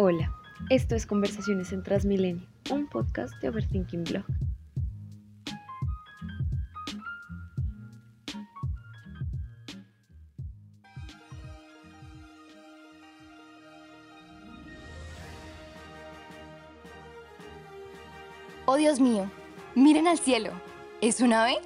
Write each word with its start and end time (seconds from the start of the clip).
Hola, 0.00 0.32
esto 0.70 0.94
es 0.94 1.06
Conversaciones 1.06 1.72
en 1.72 1.82
Transmilenio, 1.82 2.46
un 2.70 2.86
podcast 2.86 3.34
de 3.42 3.48
Overthinking 3.48 4.04
Blog. 4.04 4.24
Oh 18.66 18.76
Dios 18.76 19.00
mío, 19.00 19.28
miren 19.74 20.06
al 20.06 20.20
cielo. 20.20 20.52
¿Es 21.00 21.20
un 21.20 21.32
ave? 21.32 21.56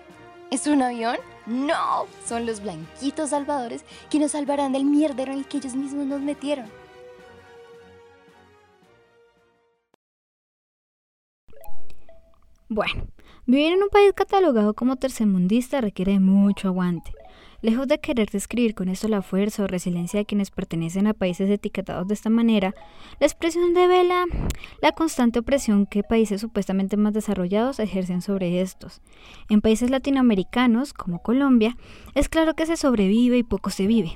¿Es 0.50 0.66
un 0.66 0.80
avión? 0.80 1.18
No, 1.44 2.06
son 2.26 2.46
los 2.46 2.62
blanquitos 2.62 3.28
salvadores 3.28 3.84
que 4.08 4.18
nos 4.18 4.30
salvarán 4.30 4.72
del 4.72 4.86
mierdero 4.86 5.32
en 5.32 5.40
el 5.40 5.46
que 5.46 5.58
ellos 5.58 5.74
mismos 5.74 6.06
nos 6.06 6.22
metieron. 6.22 6.81
Bueno, 12.74 13.06
vivir 13.44 13.74
en 13.74 13.82
un 13.82 13.90
país 13.90 14.14
catalogado 14.14 14.72
como 14.72 14.96
tercermundista 14.96 15.82
requiere 15.82 16.18
mucho 16.20 16.68
aguante. 16.68 17.12
Lejos 17.62 17.86
de 17.86 18.00
querer 18.00 18.28
describir 18.28 18.74
con 18.74 18.88
esto 18.88 19.06
la 19.06 19.22
fuerza 19.22 19.62
o 19.62 19.66
resiliencia 19.68 20.18
de 20.18 20.26
quienes 20.26 20.50
pertenecen 20.50 21.06
a 21.06 21.14
países 21.14 21.48
etiquetados 21.48 22.08
de 22.08 22.14
esta 22.14 22.28
manera, 22.28 22.74
la 23.20 23.26
expresión 23.26 23.72
devela 23.72 24.24
la 24.80 24.90
constante 24.90 25.38
opresión 25.38 25.86
que 25.86 26.02
países 26.02 26.40
supuestamente 26.40 26.96
más 26.96 27.12
desarrollados 27.12 27.78
ejercen 27.78 28.20
sobre 28.20 28.60
estos. 28.60 29.00
En 29.48 29.60
países 29.60 29.90
latinoamericanos, 29.90 30.92
como 30.92 31.22
Colombia, 31.22 31.76
es 32.16 32.28
claro 32.28 32.54
que 32.54 32.66
se 32.66 32.76
sobrevive 32.76 33.38
y 33.38 33.44
poco 33.44 33.70
se 33.70 33.86
vive. 33.86 34.12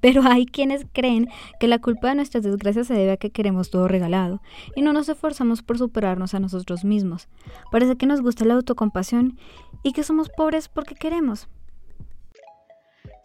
Pero 0.00 0.22
hay 0.22 0.46
quienes 0.46 0.86
creen 0.92 1.28
que 1.58 1.66
la 1.66 1.80
culpa 1.80 2.10
de 2.10 2.14
nuestras 2.14 2.44
desgracias 2.44 2.86
se 2.86 2.94
debe 2.94 3.10
a 3.10 3.16
que 3.16 3.30
queremos 3.30 3.68
todo 3.68 3.88
regalado 3.88 4.40
y 4.76 4.82
no 4.82 4.92
nos 4.92 5.08
esforzamos 5.08 5.62
por 5.62 5.76
superarnos 5.76 6.34
a 6.34 6.38
nosotros 6.38 6.84
mismos. 6.84 7.26
Parece 7.72 7.96
que 7.96 8.06
nos 8.06 8.20
gusta 8.20 8.44
la 8.44 8.54
autocompasión 8.54 9.36
y 9.82 9.90
que 9.90 10.04
somos 10.04 10.28
pobres 10.28 10.68
porque 10.68 10.94
queremos. 10.94 11.48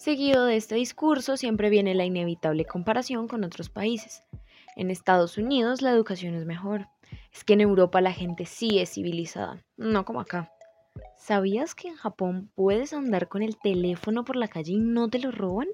Seguido 0.02 0.46
de 0.48 0.56
este 0.56 0.74
discurso 0.74 1.38
siempre 1.38 1.70
viene 1.70 1.94
la 1.94 2.06
inevitable 2.06 2.66
comparación 2.66 3.28
con 3.28 3.44
otros 3.44 3.70
países. 3.70 4.24
En 4.76 4.90
Estados 4.90 5.38
Unidos 5.38 5.84
la 5.84 5.92
educación 5.92 6.34
es 6.34 6.44
mejor. 6.44 6.88
Es 7.32 7.44
que 7.44 7.54
en 7.54 7.62
Europa 7.62 8.02
la 8.02 8.12
gente 8.12 8.48
sí 8.48 8.80
es 8.80 8.96
civilizada, 8.96 9.64
no 9.78 10.04
como 10.04 10.20
acá. 10.20 10.52
¿Sabías 11.16 11.76
que 11.76 11.88
en 11.90 11.98
Japón 11.98 12.50
puedes 12.56 12.94
andar 12.94 13.28
con 13.28 13.44
el 13.44 13.60
teléfono 13.60 14.26
por 14.26 14.38
la 14.38 14.48
calle 14.48 14.74
y 14.74 14.80
no 14.80 15.08
te 15.08 15.20
lo 15.20 15.30
roban? 15.30 15.68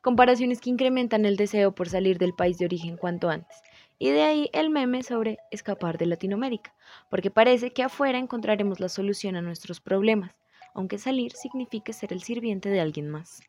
Comparaciones 0.00 0.60
que 0.60 0.70
incrementan 0.70 1.24
el 1.24 1.36
deseo 1.36 1.72
por 1.72 1.88
salir 1.88 2.18
del 2.18 2.34
país 2.34 2.58
de 2.58 2.64
origen 2.64 2.96
cuanto 2.96 3.30
antes. 3.30 3.62
Y 3.96 4.10
de 4.10 4.22
ahí 4.22 4.50
el 4.52 4.70
meme 4.70 5.04
sobre 5.04 5.38
escapar 5.52 5.98
de 5.98 6.06
Latinoamérica, 6.06 6.74
porque 7.08 7.30
parece 7.30 7.72
que 7.72 7.84
afuera 7.84 8.18
encontraremos 8.18 8.80
la 8.80 8.88
solución 8.88 9.36
a 9.36 9.40
nuestros 9.40 9.80
problemas, 9.80 10.32
aunque 10.74 10.98
salir 10.98 11.30
signifique 11.30 11.92
ser 11.92 12.12
el 12.12 12.24
sirviente 12.24 12.68
de 12.68 12.80
alguien 12.80 13.08
más. 13.08 13.40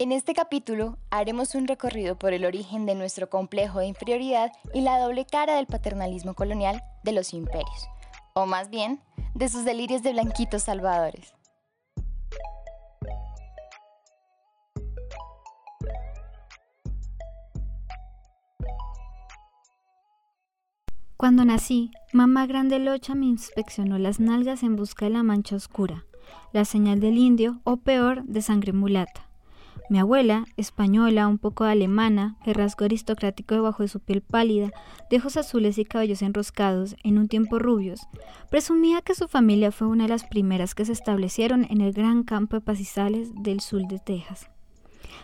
En 0.00 0.12
este 0.12 0.32
capítulo 0.32 0.96
haremos 1.10 1.56
un 1.56 1.66
recorrido 1.66 2.16
por 2.16 2.32
el 2.32 2.44
origen 2.44 2.86
de 2.86 2.94
nuestro 2.94 3.28
complejo 3.28 3.80
de 3.80 3.86
inferioridad 3.86 4.52
y 4.72 4.82
la 4.82 4.96
doble 5.00 5.26
cara 5.26 5.56
del 5.56 5.66
paternalismo 5.66 6.34
colonial 6.34 6.80
de 7.02 7.10
los 7.10 7.34
imperios, 7.34 7.88
o 8.32 8.46
más 8.46 8.70
bien, 8.70 9.00
de 9.34 9.48
sus 9.48 9.64
delirios 9.64 10.04
de 10.04 10.12
blanquitos 10.12 10.62
salvadores. 10.62 11.34
Cuando 21.16 21.44
nací, 21.44 21.90
mamá 22.12 22.46
grande 22.46 22.78
locha 22.78 23.16
me 23.16 23.26
inspeccionó 23.26 23.98
las 23.98 24.20
nalgas 24.20 24.62
en 24.62 24.76
busca 24.76 25.06
de 25.06 25.10
la 25.10 25.24
mancha 25.24 25.56
oscura, 25.56 26.06
la 26.52 26.64
señal 26.64 27.00
del 27.00 27.18
indio 27.18 27.60
o 27.64 27.78
peor, 27.78 28.22
de 28.22 28.42
sangre 28.42 28.72
mulata. 28.72 29.27
Mi 29.90 29.98
abuela, 29.98 30.44
española, 30.58 31.26
un 31.28 31.38
poco 31.38 31.64
alemana, 31.64 32.36
el 32.44 32.54
rasgo 32.54 32.84
aristocrático 32.84 33.54
debajo 33.54 33.82
de 33.82 33.88
su 33.88 34.00
piel 34.00 34.20
pálida, 34.20 34.70
de 35.10 35.16
ojos 35.16 35.38
azules 35.38 35.78
y 35.78 35.86
cabellos 35.86 36.20
enroscados, 36.20 36.94
en 37.04 37.16
un 37.16 37.26
tiempo 37.26 37.58
rubios, 37.58 38.00
presumía 38.50 39.00
que 39.00 39.14
su 39.14 39.28
familia 39.28 39.72
fue 39.72 39.86
una 39.86 40.04
de 40.04 40.10
las 40.10 40.24
primeras 40.24 40.74
que 40.74 40.84
se 40.84 40.92
establecieron 40.92 41.66
en 41.70 41.80
el 41.80 41.94
gran 41.94 42.22
campo 42.22 42.56
de 42.56 42.60
pastizales 42.60 43.30
del 43.34 43.60
sur 43.60 43.80
de 43.88 43.98
Texas. 43.98 44.50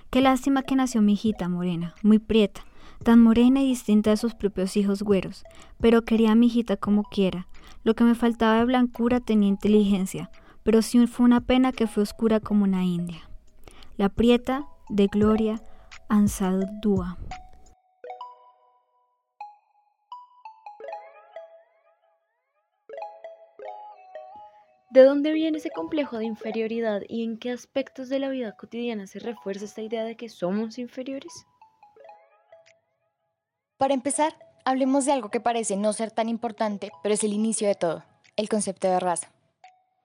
Qué 0.08 0.22
lástima 0.22 0.62
que 0.62 0.76
nació 0.76 1.02
mi 1.02 1.12
hijita 1.12 1.46
morena, 1.50 1.94
muy 2.02 2.19
prieta, 2.19 2.64
tan 3.02 3.22
morena 3.22 3.60
y 3.60 3.69
distinta 3.69 4.10
de 4.10 4.16
sus 4.16 4.34
propios 4.34 4.78
hijos 4.78 5.02
güeros, 5.02 5.44
pero 5.78 6.06
quería 6.06 6.32
a 6.32 6.36
mi 6.36 6.46
hijita 6.46 6.78
como 6.78 7.02
quiera. 7.02 7.48
Lo 7.82 7.94
que 7.94 8.04
me 8.04 8.14
faltaba 8.14 8.60
de 8.60 8.64
blancura 8.64 9.20
tenía 9.20 9.50
inteligencia, 9.50 10.31
pero 10.62 10.81
sí 10.81 11.06
fue 11.06 11.26
una 11.26 11.42
pena 11.42 11.70
que 11.70 11.86
fue 11.86 12.02
oscura 12.02 12.41
como 12.41 12.64
una 12.64 12.82
india 12.82 13.28
la 13.97 14.09
prieta 14.09 14.69
de 14.88 15.06
Gloria 15.06 15.62
Ansaldúa. 16.09 17.16
¿De 24.91 25.03
dónde 25.03 25.32
viene 25.32 25.59
ese 25.59 25.71
complejo 25.71 26.19
de 26.19 26.25
inferioridad 26.25 27.03
y 27.09 27.25
en 27.25 27.38
qué 27.38 27.50
aspectos 27.50 28.09
de 28.09 28.19
la 28.19 28.28
vida 28.28 28.56
cotidiana 28.56 29.06
se 29.06 29.19
refuerza 29.19 29.65
esta 29.65 29.82
idea 29.82 30.05
de 30.05 30.16
que 30.16 30.28
somos 30.28 30.78
inferiores? 30.78 31.47
Para 33.76 33.94
empezar, 33.94 34.34
hablemos 34.65 35.05
de 35.05 35.12
algo 35.12 35.31
que 35.31 35.41
parece 35.41 35.76
no 35.76 35.93
ser 35.93 36.11
tan 36.11 36.28
importante, 36.28 36.91
pero 37.03 37.15
es 37.15 37.25
el 37.25 37.32
inicio 37.32 37.66
de 37.66 37.75
todo, 37.75 38.05
el 38.37 38.49
concepto 38.49 38.88
de 38.88 39.00
raza. 39.00 39.32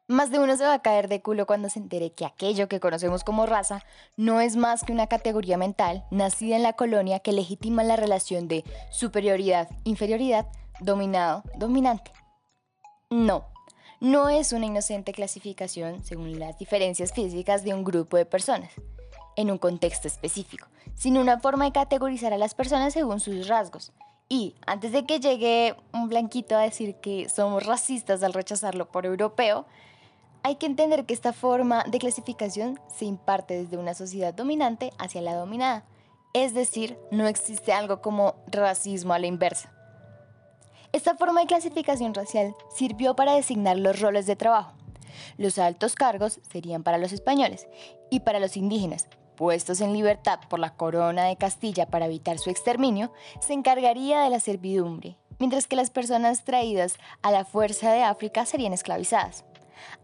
Más 0.09 0.31
de 0.31 0.39
uno 0.39 0.57
se 0.57 0.63
va 0.63 0.73
a 0.73 0.81
caer 0.81 1.07
de 1.07 1.21
culo 1.21 1.45
cuando 1.45 1.69
se 1.69 1.77
entere 1.77 2.11
que 2.11 2.25
aquello 2.25 2.67
que 2.67 2.79
conocemos 2.79 3.23
como 3.23 3.45
raza 3.45 3.85
no 4.17 4.41
es 4.41 4.55
más 4.55 4.83
que 4.83 4.91
una 4.91 5.05
categoría 5.05 5.55
mental 5.55 6.03
nacida 6.09 6.55
en 6.55 6.63
la 6.63 6.73
colonia 6.73 7.19
que 7.19 7.31
legitima 7.31 7.83
la 7.83 7.95
relación 7.95 8.47
de 8.47 8.63
superioridad, 8.89 9.69
inferioridad, 9.83 10.47
dominado, 10.79 11.43
dominante. 11.57 12.11
No, 13.11 13.45
no 13.99 14.29
es 14.29 14.51
una 14.51 14.65
inocente 14.65 15.13
clasificación 15.13 16.03
según 16.03 16.39
las 16.39 16.57
diferencias 16.57 17.13
físicas 17.13 17.63
de 17.63 17.75
un 17.75 17.83
grupo 17.83 18.17
de 18.17 18.25
personas, 18.25 18.71
en 19.35 19.51
un 19.51 19.59
contexto 19.59 20.07
específico, 20.07 20.65
sino 20.95 21.21
una 21.21 21.39
forma 21.39 21.65
de 21.65 21.71
categorizar 21.71 22.33
a 22.33 22.39
las 22.39 22.55
personas 22.55 22.93
según 22.93 23.19
sus 23.19 23.47
rasgos. 23.47 23.91
Y 24.27 24.55
antes 24.65 24.91
de 24.91 25.05
que 25.05 25.19
llegue 25.19 25.75
un 25.93 26.09
blanquito 26.09 26.55
a 26.55 26.61
decir 26.61 26.95
que 26.95 27.29
somos 27.29 27.67
racistas 27.67 28.23
al 28.23 28.33
rechazarlo 28.33 28.87
por 28.89 29.05
europeo, 29.05 29.67
hay 30.43 30.55
que 30.55 30.65
entender 30.65 31.05
que 31.05 31.13
esta 31.13 31.33
forma 31.33 31.83
de 31.83 31.99
clasificación 31.99 32.79
se 32.87 33.05
imparte 33.05 33.61
desde 33.61 33.77
una 33.77 33.93
sociedad 33.93 34.33
dominante 34.33 34.91
hacia 34.97 35.21
la 35.21 35.35
dominada, 35.35 35.85
es 36.33 36.53
decir, 36.53 36.97
no 37.11 37.27
existe 37.27 37.73
algo 37.73 38.01
como 38.01 38.35
racismo 38.47 39.13
a 39.13 39.19
la 39.19 39.27
inversa. 39.27 39.73
Esta 40.91 41.15
forma 41.15 41.41
de 41.41 41.47
clasificación 41.47 42.13
racial 42.13 42.55
sirvió 42.75 43.15
para 43.15 43.33
designar 43.33 43.77
los 43.77 43.99
roles 43.99 44.25
de 44.25 44.35
trabajo. 44.35 44.73
Los 45.37 45.59
altos 45.59 45.95
cargos 45.95 46.39
serían 46.51 46.83
para 46.83 46.97
los 46.97 47.11
españoles 47.11 47.67
y 48.09 48.21
para 48.21 48.39
los 48.39 48.57
indígenas, 48.57 49.07
puestos 49.35 49.81
en 49.81 49.93
libertad 49.93 50.39
por 50.49 50.59
la 50.59 50.75
corona 50.75 51.25
de 51.25 51.37
Castilla 51.37 51.85
para 51.85 52.05
evitar 52.05 52.39
su 52.39 52.49
exterminio, 52.49 53.13
se 53.39 53.53
encargaría 53.53 54.21
de 54.21 54.29
la 54.29 54.39
servidumbre, 54.39 55.17
mientras 55.37 55.67
que 55.67 55.75
las 55.75 55.91
personas 55.91 56.43
traídas 56.43 56.95
a 57.21 57.31
la 57.31 57.45
fuerza 57.45 57.91
de 57.91 58.03
África 58.03 58.45
serían 58.45 58.73
esclavizadas. 58.73 59.45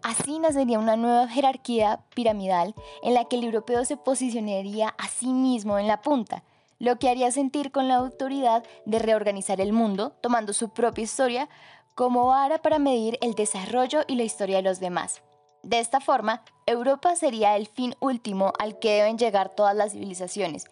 Así 0.02 0.40
nacería 0.40 0.80
una 0.80 0.96
nueva 0.96 1.28
jerarquía 1.28 2.02
piramidal 2.14 2.76
en 3.04 3.14
la 3.14 3.26
que 3.26 3.38
el 3.38 3.44
europeo 3.44 3.86
se 3.86 3.98
posicionaría 3.98 4.90
a 4.98 5.08
sí 5.08 5.28
mismo 5.28 5.80
en 5.80 5.88
la 5.88 6.02
punta, 6.02 6.44
lo 6.80 6.98
que 7.00 7.10
haría 7.10 7.32
sentir 7.32 7.72
con 7.72 7.88
la 7.88 7.96
autoridad 7.96 8.64
de 8.86 9.00
reorganizar 9.00 9.62
el 9.62 9.74
mundo, 9.74 10.14
tomando 10.22 10.54
su 10.54 10.70
propia 10.70 11.04
historia 11.04 11.50
como 11.96 12.28
vara 12.28 12.62
para 12.62 12.80
medir 12.80 13.18
el 13.22 13.34
desarrollo 13.36 14.02
y 14.08 14.16
la 14.16 14.24
historia 14.24 14.58
de 14.58 14.64
los 14.64 14.80
demás. 14.80 15.22
De 15.64 15.80
esta 15.80 16.00
forma, 16.00 16.44
Europa 16.66 17.16
sería 17.16 17.56
el 17.56 17.68
fin 17.68 17.96
último 18.00 18.54
al 18.60 18.78
que 18.78 18.98
deben 18.98 19.18
llegar 19.18 19.50
todas 19.50 19.76
las 19.76 19.94
civilizaciones, 19.94 20.66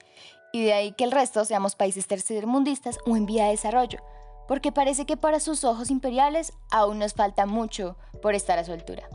y 0.52 0.64
de 0.64 0.74
ahí 0.74 0.92
que 0.92 1.04
el 1.04 1.12
resto 1.12 1.46
seamos 1.46 1.76
países 1.76 2.08
tercermundistas 2.08 3.00
o 3.08 3.16
en 3.16 3.26
vía 3.26 3.46
de 3.46 3.52
desarrollo, 3.52 4.00
porque 4.48 4.72
parece 4.72 5.06
que 5.06 5.18
para 5.18 5.40
sus 5.40 5.64
ojos 5.64 5.92
imperiales 5.92 6.54
aún 6.72 7.00
nos 7.00 7.14
falta 7.14 7.46
mucho 7.46 7.98
por 8.22 8.36
estar 8.36 8.60
a 8.60 8.64
su 8.64 8.72
altura. 8.72 9.08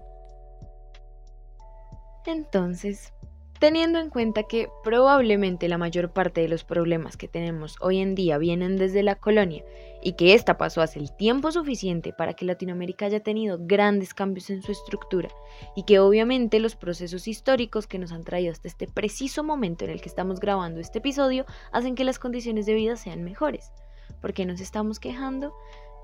Entonces, 2.26 3.12
Teniendo 3.58 3.98
en 3.98 4.08
cuenta 4.08 4.44
que 4.44 4.68
probablemente 4.84 5.66
la 5.66 5.78
mayor 5.78 6.12
parte 6.12 6.40
de 6.40 6.48
los 6.48 6.62
problemas 6.62 7.16
que 7.16 7.26
tenemos 7.26 7.74
hoy 7.80 7.98
en 7.98 8.14
día 8.14 8.38
vienen 8.38 8.76
desde 8.76 9.02
la 9.02 9.16
colonia 9.16 9.64
y 10.00 10.12
que 10.12 10.34
esta 10.34 10.56
pasó 10.56 10.80
hace 10.80 11.00
el 11.00 11.10
tiempo 11.16 11.50
suficiente 11.50 12.12
para 12.12 12.34
que 12.34 12.44
Latinoamérica 12.44 13.06
haya 13.06 13.20
tenido 13.20 13.58
grandes 13.60 14.14
cambios 14.14 14.50
en 14.50 14.62
su 14.62 14.70
estructura 14.70 15.28
y 15.74 15.82
que 15.82 15.98
obviamente 15.98 16.60
los 16.60 16.76
procesos 16.76 17.26
históricos 17.26 17.88
que 17.88 17.98
nos 17.98 18.12
han 18.12 18.22
traído 18.22 18.52
hasta 18.52 18.68
este 18.68 18.86
preciso 18.86 19.42
momento 19.42 19.84
en 19.84 19.90
el 19.90 20.00
que 20.00 20.08
estamos 20.08 20.38
grabando 20.38 20.78
este 20.78 20.98
episodio 20.98 21.44
hacen 21.72 21.96
que 21.96 22.04
las 22.04 22.20
condiciones 22.20 22.64
de 22.64 22.74
vida 22.74 22.94
sean 22.94 23.24
mejores. 23.24 23.72
¿Por 24.20 24.32
qué 24.32 24.46
nos 24.46 24.60
estamos 24.60 25.00
quejando? 25.00 25.54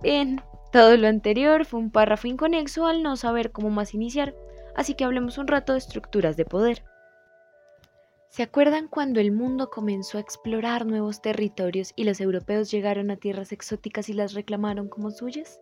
Bien, 0.03 0.41
todo 0.73 0.97
lo 0.97 1.09
anterior 1.09 1.65
fue 1.65 1.81
un 1.81 1.91
párrafo 1.91 2.27
inconexo 2.27 2.87
al 2.87 3.03
no 3.03 3.17
saber 3.17 3.53
cómo 3.53 3.71
más 3.71 3.95
iniciar, 3.95 4.35
así 4.75 4.95
que 4.95 5.05
hablemos 5.05 5.39
un 5.39 5.47
rato 5.47 5.73
de 5.73 5.79
estructuras 5.79 6.37
de 6.37 6.45
poder. 6.45 6.83
¿Se 8.35 8.43
acuerdan 8.43 8.89
cuando 8.89 9.21
el 9.21 9.31
mundo 9.31 9.71
comenzó 9.71 10.19
a 10.19 10.21
explorar 10.21 10.87
nuevos 10.87 11.23
territorios 11.23 11.93
y 11.95 12.03
los 12.03 12.21
europeos 12.21 12.69
llegaron 12.69 13.13
a 13.13 13.17
tierras 13.17 13.53
exóticas 13.53 14.09
y 14.09 14.13
las 14.13 14.35
reclamaron 14.35 14.89
como 14.89 15.13
suyas? 15.13 15.61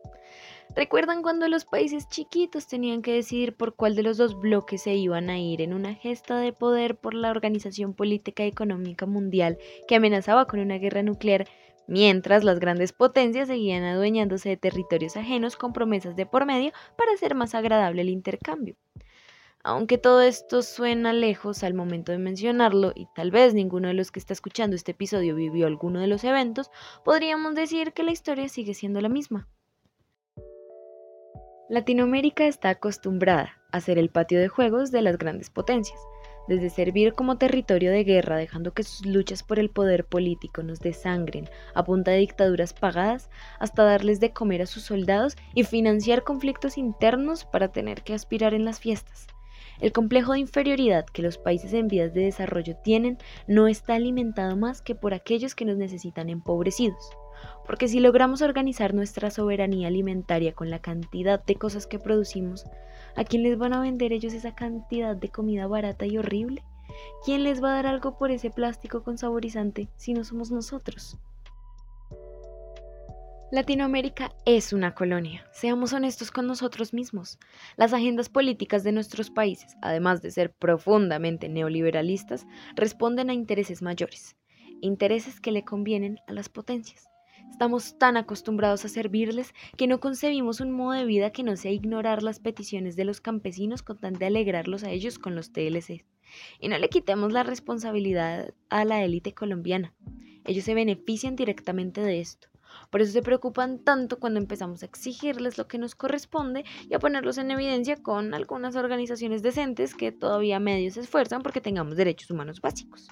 ¿Recuerdan 0.74 1.20
cuando 1.20 1.48
los 1.48 1.66
países 1.66 2.08
chiquitos 2.08 2.66
tenían 2.66 3.02
que 3.02 3.12
decidir 3.12 3.54
por 3.54 3.74
cuál 3.74 3.94
de 3.94 4.02
los 4.02 4.16
dos 4.16 4.40
bloques 4.40 4.84
se 4.84 4.94
iban 4.94 5.28
a 5.28 5.38
ir 5.38 5.60
en 5.60 5.74
una 5.74 5.94
gesta 5.94 6.38
de 6.38 6.54
poder 6.54 6.96
por 6.96 7.12
la 7.12 7.30
organización 7.30 7.92
política 7.92 8.42
y 8.42 8.48
económica 8.48 9.04
mundial 9.04 9.58
que 9.86 9.96
amenazaba 9.96 10.46
con 10.46 10.58
una 10.60 10.78
guerra 10.78 11.02
nuclear, 11.02 11.46
mientras 11.88 12.44
las 12.44 12.60
grandes 12.60 12.92
potencias 12.92 13.48
seguían 13.48 13.84
adueñándose 13.84 14.48
de 14.48 14.56
territorios 14.56 15.16
ajenos 15.16 15.56
con 15.56 15.72
promesas 15.72 16.16
de 16.16 16.26
por 16.26 16.46
medio 16.46 16.72
para 16.96 17.12
hacer 17.12 17.34
más 17.34 17.54
agradable 17.54 18.02
el 18.02 18.08
intercambio? 18.08 18.76
Aunque 19.64 19.96
todo 19.96 20.22
esto 20.22 20.62
suena 20.62 21.12
lejos 21.12 21.62
al 21.62 21.74
momento 21.74 22.10
de 22.10 22.18
mencionarlo 22.18 22.92
y 22.96 23.06
tal 23.14 23.30
vez 23.30 23.54
ninguno 23.54 23.88
de 23.88 23.94
los 23.94 24.10
que 24.10 24.18
está 24.18 24.32
escuchando 24.32 24.74
este 24.74 24.90
episodio 24.90 25.36
vivió 25.36 25.68
alguno 25.68 26.00
de 26.00 26.08
los 26.08 26.24
eventos, 26.24 26.70
podríamos 27.04 27.54
decir 27.54 27.92
que 27.92 28.02
la 28.02 28.10
historia 28.10 28.48
sigue 28.48 28.74
siendo 28.74 29.00
la 29.00 29.08
misma. 29.08 29.48
Latinoamérica 31.68 32.44
está 32.44 32.70
acostumbrada 32.70 33.62
a 33.70 33.80
ser 33.80 33.98
el 33.98 34.10
patio 34.10 34.40
de 34.40 34.48
juegos 34.48 34.90
de 34.90 35.00
las 35.00 35.16
grandes 35.16 35.48
potencias, 35.48 35.98
desde 36.48 36.70
servir 36.70 37.14
como 37.14 37.38
territorio 37.38 37.90
de 37.90 38.04
guerra 38.04 38.36
dejando 38.36 38.72
que 38.72 38.82
sus 38.82 39.06
luchas 39.06 39.42
por 39.42 39.58
el 39.58 39.70
poder 39.70 40.04
político 40.04 40.62
nos 40.62 40.80
desangren 40.80 41.48
a 41.74 41.84
punta 41.84 42.10
de 42.10 42.18
dictaduras 42.18 42.74
pagadas, 42.74 43.30
hasta 43.58 43.84
darles 43.84 44.20
de 44.20 44.32
comer 44.32 44.62
a 44.62 44.66
sus 44.66 44.82
soldados 44.82 45.36
y 45.54 45.64
financiar 45.64 46.24
conflictos 46.24 46.78
internos 46.78 47.44
para 47.44 47.68
tener 47.68 48.02
que 48.02 48.14
aspirar 48.14 48.54
en 48.54 48.64
las 48.64 48.80
fiestas. 48.80 49.26
El 49.80 49.92
complejo 49.92 50.32
de 50.32 50.40
inferioridad 50.40 51.06
que 51.06 51.22
los 51.22 51.38
países 51.38 51.72
en 51.72 51.88
vías 51.88 52.14
de 52.14 52.22
desarrollo 52.22 52.76
tienen 52.84 53.18
no 53.48 53.66
está 53.66 53.94
alimentado 53.94 54.56
más 54.56 54.80
que 54.82 54.94
por 54.94 55.14
aquellos 55.14 55.54
que 55.54 55.64
nos 55.64 55.76
necesitan 55.76 56.28
empobrecidos. 56.28 57.10
Porque 57.66 57.88
si 57.88 58.00
logramos 58.00 58.42
organizar 58.42 58.94
nuestra 58.94 59.30
soberanía 59.30 59.88
alimentaria 59.88 60.52
con 60.52 60.70
la 60.70 60.80
cantidad 60.80 61.44
de 61.44 61.54
cosas 61.54 61.86
que 61.86 61.98
producimos, 61.98 62.66
¿a 63.16 63.24
quién 63.24 63.42
les 63.42 63.58
van 63.58 63.72
a 63.72 63.80
vender 63.80 64.12
ellos 64.12 64.32
esa 64.32 64.54
cantidad 64.54 65.16
de 65.16 65.28
comida 65.28 65.66
barata 65.66 66.06
y 66.06 66.18
horrible? 66.18 66.62
¿Quién 67.24 67.44
les 67.44 67.62
va 67.62 67.72
a 67.72 67.74
dar 67.76 67.86
algo 67.86 68.18
por 68.18 68.30
ese 68.30 68.50
plástico 68.50 69.02
con 69.02 69.18
saborizante 69.18 69.88
si 69.96 70.12
no 70.12 70.24
somos 70.24 70.50
nosotros? 70.50 71.18
Latinoamérica 73.52 74.32
es 74.46 74.72
una 74.72 74.94
colonia, 74.94 75.44
seamos 75.52 75.92
honestos 75.92 76.30
con 76.30 76.46
nosotros 76.46 76.94
mismos. 76.94 77.38
Las 77.76 77.92
agendas 77.92 78.30
políticas 78.30 78.82
de 78.82 78.92
nuestros 78.92 79.28
países, 79.28 79.76
además 79.82 80.22
de 80.22 80.30
ser 80.30 80.54
profundamente 80.54 81.50
neoliberalistas, 81.50 82.46
responden 82.76 83.28
a 83.28 83.34
intereses 83.34 83.82
mayores, 83.82 84.36
intereses 84.80 85.38
que 85.38 85.52
le 85.52 85.66
convienen 85.66 86.18
a 86.26 86.32
las 86.32 86.48
potencias. 86.48 87.11
Estamos 87.50 87.96
tan 87.98 88.16
acostumbrados 88.16 88.84
a 88.84 88.88
servirles 88.88 89.54
que 89.76 89.86
no 89.86 90.00
concebimos 90.00 90.60
un 90.60 90.72
modo 90.72 90.92
de 90.92 91.04
vida 91.04 91.30
que 91.30 91.42
no 91.42 91.56
sea 91.56 91.70
ignorar 91.70 92.22
las 92.22 92.40
peticiones 92.40 92.96
de 92.96 93.04
los 93.04 93.20
campesinos 93.20 93.82
con 93.82 93.98
tal 93.98 94.16
de 94.16 94.26
alegrarlos 94.26 94.84
a 94.84 94.90
ellos 94.90 95.18
con 95.18 95.34
los 95.34 95.52
TLC. 95.52 96.04
Y 96.60 96.68
no 96.68 96.78
le 96.78 96.88
quitemos 96.88 97.32
la 97.32 97.42
responsabilidad 97.42 98.52
a 98.68 98.84
la 98.84 99.04
élite 99.04 99.34
colombiana. 99.34 99.94
Ellos 100.44 100.64
se 100.64 100.74
benefician 100.74 101.36
directamente 101.36 102.00
de 102.00 102.20
esto. 102.20 102.48
Por 102.90 103.00
eso 103.00 103.12
se 103.12 103.22
preocupan 103.22 103.78
tanto 103.78 104.18
cuando 104.18 104.40
empezamos 104.40 104.82
a 104.82 104.86
exigirles 104.86 105.58
lo 105.58 105.68
que 105.68 105.78
nos 105.78 105.94
corresponde 105.94 106.64
y 106.88 106.94
a 106.94 106.98
ponerlos 106.98 107.38
en 107.38 107.50
evidencia 107.50 108.02
con 108.02 108.34
algunas 108.34 108.76
organizaciones 108.76 109.42
decentes 109.42 109.94
que 109.94 110.12
todavía 110.12 110.58
medio 110.58 110.90
se 110.90 111.00
esfuerzan 111.00 111.42
porque 111.42 111.60
tengamos 111.60 111.96
derechos 111.96 112.30
humanos 112.30 112.60
básicos. 112.60 113.08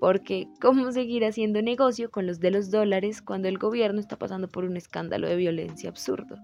Porque, 0.00 0.48
¿cómo 0.62 0.90
seguir 0.92 1.26
haciendo 1.26 1.60
negocio 1.60 2.10
con 2.10 2.26
los 2.26 2.40
de 2.40 2.50
los 2.50 2.70
dólares 2.70 3.20
cuando 3.20 3.48
el 3.48 3.58
gobierno 3.58 4.00
está 4.00 4.16
pasando 4.16 4.48
por 4.48 4.64
un 4.64 4.78
escándalo 4.78 5.28
de 5.28 5.36
violencia 5.36 5.90
absurdo? 5.90 6.36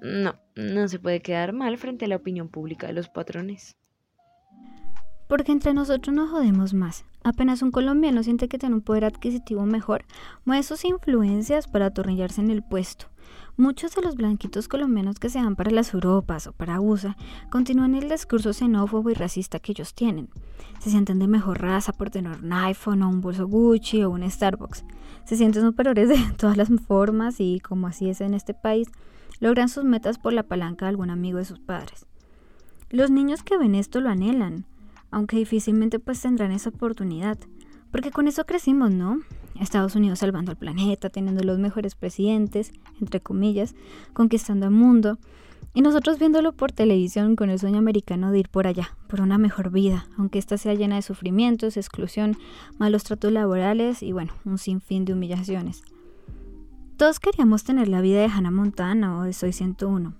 No, 0.00 0.34
no 0.56 0.88
se 0.88 0.98
puede 0.98 1.20
quedar 1.20 1.52
mal 1.52 1.76
frente 1.76 2.06
a 2.06 2.08
la 2.08 2.16
opinión 2.16 2.48
pública 2.48 2.86
de 2.86 2.94
los 2.94 3.10
patrones. 3.10 3.76
Porque 5.28 5.52
entre 5.52 5.74
nosotros 5.74 6.16
nos 6.16 6.30
jodemos 6.30 6.72
más. 6.72 7.04
Apenas 7.22 7.60
un 7.60 7.70
colombiano 7.70 8.22
siente 8.22 8.48
que 8.48 8.58
tiene 8.58 8.76
un 8.76 8.82
poder 8.82 9.04
adquisitivo 9.04 9.66
mejor, 9.66 10.06
mueve 10.46 10.62
sus 10.62 10.84
influencias 10.84 11.68
para 11.68 11.86
atornillarse 11.86 12.40
en 12.40 12.50
el 12.50 12.62
puesto. 12.62 13.08
Muchos 13.56 13.94
de 13.94 14.02
los 14.02 14.16
blanquitos 14.16 14.68
colombianos 14.68 15.18
que 15.18 15.30
se 15.30 15.42
van 15.42 15.56
para 15.56 15.70
las 15.70 15.94
Europas 15.94 16.46
o 16.46 16.52
para 16.52 16.80
USA 16.80 17.16
continúan 17.50 17.94
el 17.94 18.08
discurso 18.08 18.52
xenófobo 18.52 19.10
y 19.10 19.14
racista 19.14 19.58
que 19.58 19.72
ellos 19.72 19.94
tienen. 19.94 20.28
Se 20.78 20.90
sienten 20.90 21.18
de 21.18 21.26
mejor 21.26 21.62
raza 21.62 21.92
por 21.92 22.10
tener 22.10 22.38
un 22.42 22.52
iPhone 22.52 23.02
o 23.02 23.08
un 23.08 23.20
bolso 23.20 23.46
Gucci 23.46 24.02
o 24.02 24.10
un 24.10 24.30
Starbucks. 24.30 24.84
Se 25.24 25.36
sienten 25.36 25.62
superiores 25.62 26.08
de 26.08 26.18
todas 26.36 26.56
las 26.56 26.68
formas 26.86 27.40
y, 27.40 27.60
como 27.60 27.86
así 27.86 28.10
es 28.10 28.20
en 28.20 28.34
este 28.34 28.52
país, 28.54 28.88
logran 29.40 29.68
sus 29.68 29.84
metas 29.84 30.18
por 30.18 30.32
la 30.32 30.42
palanca 30.42 30.84
de 30.84 30.90
algún 30.90 31.10
amigo 31.10 31.38
de 31.38 31.44
sus 31.44 31.58
padres. 31.58 32.06
Los 32.90 33.10
niños 33.10 33.42
que 33.42 33.56
ven 33.56 33.74
esto 33.74 34.00
lo 34.00 34.10
anhelan 34.10 34.66
aunque 35.10 35.36
difícilmente 35.36 35.98
pues 35.98 36.20
tendrán 36.20 36.52
esa 36.52 36.70
oportunidad, 36.70 37.38
porque 37.90 38.10
con 38.10 38.28
eso 38.28 38.44
crecimos, 38.44 38.90
¿no? 38.90 39.20
Estados 39.60 39.94
Unidos 39.96 40.18
salvando 40.20 40.50
al 40.50 40.56
planeta, 40.56 41.10
teniendo 41.10 41.42
los 41.42 41.58
mejores 41.58 41.94
presidentes, 41.94 42.72
entre 43.00 43.20
comillas, 43.20 43.74
conquistando 44.12 44.66
el 44.66 44.72
mundo, 44.72 45.18
y 45.74 45.82
nosotros 45.82 46.18
viéndolo 46.18 46.52
por 46.52 46.72
televisión 46.72 47.36
con 47.36 47.50
el 47.50 47.58
sueño 47.58 47.78
americano 47.78 48.30
de 48.32 48.38
ir 48.38 48.48
por 48.48 48.66
allá, 48.66 48.96
por 49.08 49.20
una 49.20 49.36
mejor 49.36 49.70
vida, 49.70 50.06
aunque 50.16 50.38
ésta 50.38 50.56
sea 50.56 50.74
llena 50.74 50.96
de 50.96 51.02
sufrimientos, 51.02 51.76
exclusión, 51.76 52.36
malos 52.78 53.04
tratos 53.04 53.30
laborales 53.30 54.02
y 54.02 54.12
bueno, 54.12 54.32
un 54.44 54.56
sinfín 54.56 55.04
de 55.04 55.12
humillaciones. 55.12 55.82
Todos 56.96 57.20
queríamos 57.20 57.62
tener 57.62 57.88
la 57.88 58.00
vida 58.00 58.20
de 58.20 58.28
Hannah 58.28 58.50
Montana 58.50 59.18
o 59.18 59.24
de 59.24 59.34
Soy 59.34 59.52
101, 59.52 60.14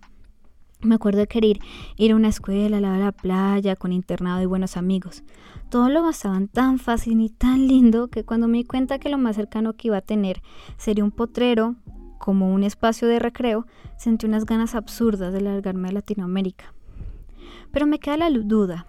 me 0.80 0.94
acuerdo 0.94 1.20
de 1.20 1.26
querer 1.26 1.58
ir 1.96 2.12
a 2.12 2.16
una 2.16 2.28
escuela, 2.28 2.80
lado 2.80 2.94
de 2.94 3.00
la 3.00 3.12
playa, 3.12 3.76
con 3.76 3.92
internado 3.92 4.42
y 4.42 4.46
buenos 4.46 4.76
amigos. 4.76 5.24
Todo 5.70 5.88
lo 5.88 6.02
pasaban 6.02 6.48
tan 6.48 6.78
fácil 6.78 7.20
y 7.20 7.28
tan 7.28 7.66
lindo 7.66 8.08
que 8.08 8.24
cuando 8.24 8.48
me 8.48 8.58
di 8.58 8.64
cuenta 8.64 8.98
que 8.98 9.08
lo 9.08 9.18
más 9.18 9.36
cercano 9.36 9.74
que 9.74 9.88
iba 9.88 9.98
a 9.98 10.02
tener 10.02 10.42
sería 10.76 11.04
un 11.04 11.10
potrero, 11.10 11.76
como 12.18 12.52
un 12.52 12.62
espacio 12.62 13.08
de 13.08 13.18
recreo, 13.18 13.66
sentí 13.98 14.26
unas 14.26 14.46
ganas 14.46 14.74
absurdas 14.74 15.32
de 15.32 15.40
largarme 15.40 15.88
a 15.88 15.92
Latinoamérica. 15.92 16.72
Pero 17.72 17.86
me 17.86 17.98
queda 17.98 18.16
la 18.16 18.30
duda, 18.30 18.86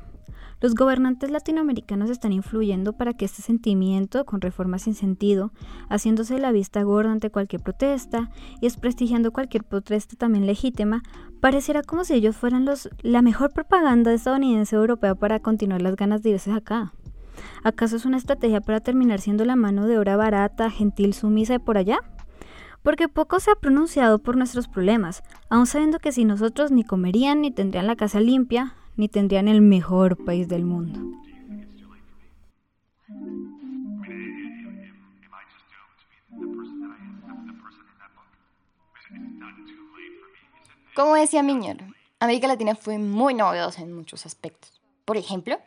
los 0.60 0.74
gobernantes 0.74 1.30
latinoamericanos 1.30 2.10
están 2.10 2.32
influyendo 2.32 2.94
para 2.94 3.14
que 3.14 3.26
este 3.26 3.42
sentimiento, 3.42 4.26
con 4.26 4.42
reformas 4.42 4.84
sin 4.84 4.96
sentido, 4.96 5.52
haciéndose 5.90 6.40
la 6.40 6.52
vista 6.52 6.82
gorda 6.84 7.12
ante 7.12 7.30
cualquier 7.30 7.62
protesta 7.62 8.32
y 8.60 8.62
desprestigiando 8.62 9.32
cualquier 9.32 9.64
protesta 9.64 10.16
también 10.16 10.48
legítima, 10.48 11.04
pareciera 11.42 11.84
como 11.84 12.04
si 12.04 12.16
ellos 12.16 12.36
fueran 12.36 12.66
los, 12.66 12.90
la 13.02 13.22
mejor 13.22 13.52
propaganda 13.54 14.14
estadounidense 14.14 14.76
europea 14.76 15.16
para 15.16 15.40
continuar 15.40 15.82
las 15.82 15.96
ganas 15.96 16.24
de 16.24 16.32
irse 16.32 16.52
acá. 16.52 16.94
¿Acaso 17.64 17.96
es 17.96 18.06
una 18.06 18.18
estrategia 18.18 18.62
para 18.62 18.80
terminar 18.80 19.22
siendo 19.22 19.46
la 19.46 19.56
mano 19.56 19.86
de 19.86 20.00
obra 20.00 20.18
barata, 20.18 20.72
gentil, 20.72 21.14
sumisa 21.14 21.54
de 21.54 21.60
por 21.60 21.78
allá? 21.78 22.00
Porque 22.82 23.10
poco 23.10 23.40
se 23.40 23.52
ha 23.52 23.56
pronunciado 23.56 24.20
por 24.20 24.38
nuestros 24.38 24.68
problemas, 24.68 25.22
aun 25.50 25.68
sabiendo 25.68 26.00
que 26.00 26.12
si 26.12 26.26
nosotros 26.26 26.72
ni 26.72 26.84
comerían 26.84 27.42
ni 27.42 27.52
tendrían 27.52 27.86
la 27.86 27.96
casa 27.96 28.20
limpia, 28.20 28.76
ni 28.98 29.08
tendrían 29.08 29.48
el 29.48 29.62
mejor 29.62 30.24
país 30.26 30.48
del 30.48 30.66
mundo. 30.66 31.00
Como 40.96 41.14
decía 41.14 41.44
Miñor, 41.44 41.78
América 42.20 42.48
Latina 42.48 42.74
fue 42.74 42.98
muy 42.98 43.36
novedosa 43.36 43.84
en 43.84 43.94
muchos 43.94 44.26
aspectos. 44.26 44.82
Por 45.06 45.16
ejemplo, 45.16 45.60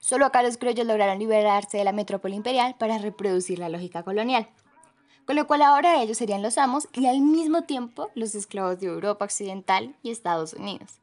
solo 0.00 0.24
acá 0.24 0.42
los 0.42 0.56
criollos 0.56 0.86
lograron 0.86 1.18
liberarse 1.18 1.76
de 1.76 1.84
la 1.84 1.92
metrópoli 1.92 2.36
imperial 2.36 2.74
para 2.78 2.96
reproducir 2.96 3.58
la 3.58 3.68
lógica 3.68 4.02
colonial, 4.02 4.48
con 5.26 5.36
lo 5.36 5.46
cual 5.46 5.60
ahora 5.60 6.02
ellos 6.02 6.16
serían 6.16 6.40
los 6.40 6.56
amos 6.56 6.88
y 6.94 7.06
al 7.06 7.20
mismo 7.20 7.64
tiempo 7.64 8.08
los 8.14 8.34
esclavos 8.34 8.80
de 8.80 8.86
Europa 8.86 9.26
Occidental 9.26 9.94
y 10.02 10.10
Estados 10.10 10.54
Unidos. 10.54 11.00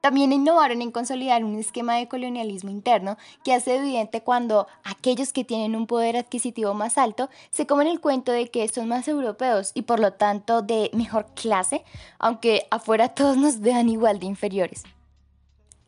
También 0.00 0.32
innovaron 0.32 0.80
en 0.80 0.92
consolidar 0.92 1.44
un 1.44 1.58
esquema 1.58 1.96
de 1.96 2.08
colonialismo 2.08 2.70
interno 2.70 3.18
que 3.44 3.52
hace 3.52 3.76
evidente 3.76 4.22
cuando 4.22 4.66
aquellos 4.82 5.32
que 5.32 5.44
tienen 5.44 5.76
un 5.76 5.86
poder 5.86 6.16
adquisitivo 6.16 6.72
más 6.72 6.96
alto 6.96 7.28
se 7.50 7.66
comen 7.66 7.86
el 7.86 8.00
cuento 8.00 8.32
de 8.32 8.50
que 8.50 8.66
son 8.68 8.88
más 8.88 9.08
europeos 9.08 9.72
y 9.74 9.82
por 9.82 10.00
lo 10.00 10.14
tanto 10.14 10.62
de 10.62 10.90
mejor 10.94 11.26
clase, 11.34 11.84
aunque 12.18 12.66
afuera 12.70 13.08
todos 13.14 13.36
nos 13.36 13.60
vean 13.60 13.88
igual 13.88 14.18
de 14.18 14.26
inferiores. 14.26 14.84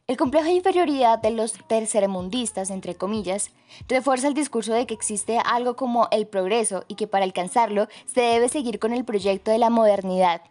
El 0.09 0.17
complejo 0.19 0.47
de 0.47 0.55
inferioridad 0.55 1.21
de 1.21 1.31
los 1.31 1.55
tercermundistas, 1.69 2.71
entre 2.71 2.97
comillas, 2.97 3.51
refuerza 3.89 4.29
el 4.29 4.35
discurso 4.35 4.75
de 4.75 4.85
que 4.85 4.93
existe 4.93 5.39
algo 5.39 5.75
como 5.75 6.09
el 6.11 6.27
progreso 6.27 6.85
y 6.87 6.97
que 6.97 7.07
para 7.07 7.25
alcanzarlo 7.25 7.87
se 8.05 8.21
debe 8.21 8.51
seguir 8.51 8.79
con 8.79 8.93
el 8.93 9.05
proyecto 9.05 9.51
de 9.51 9.59
la 9.59 9.71
modernidad. 9.71 10.43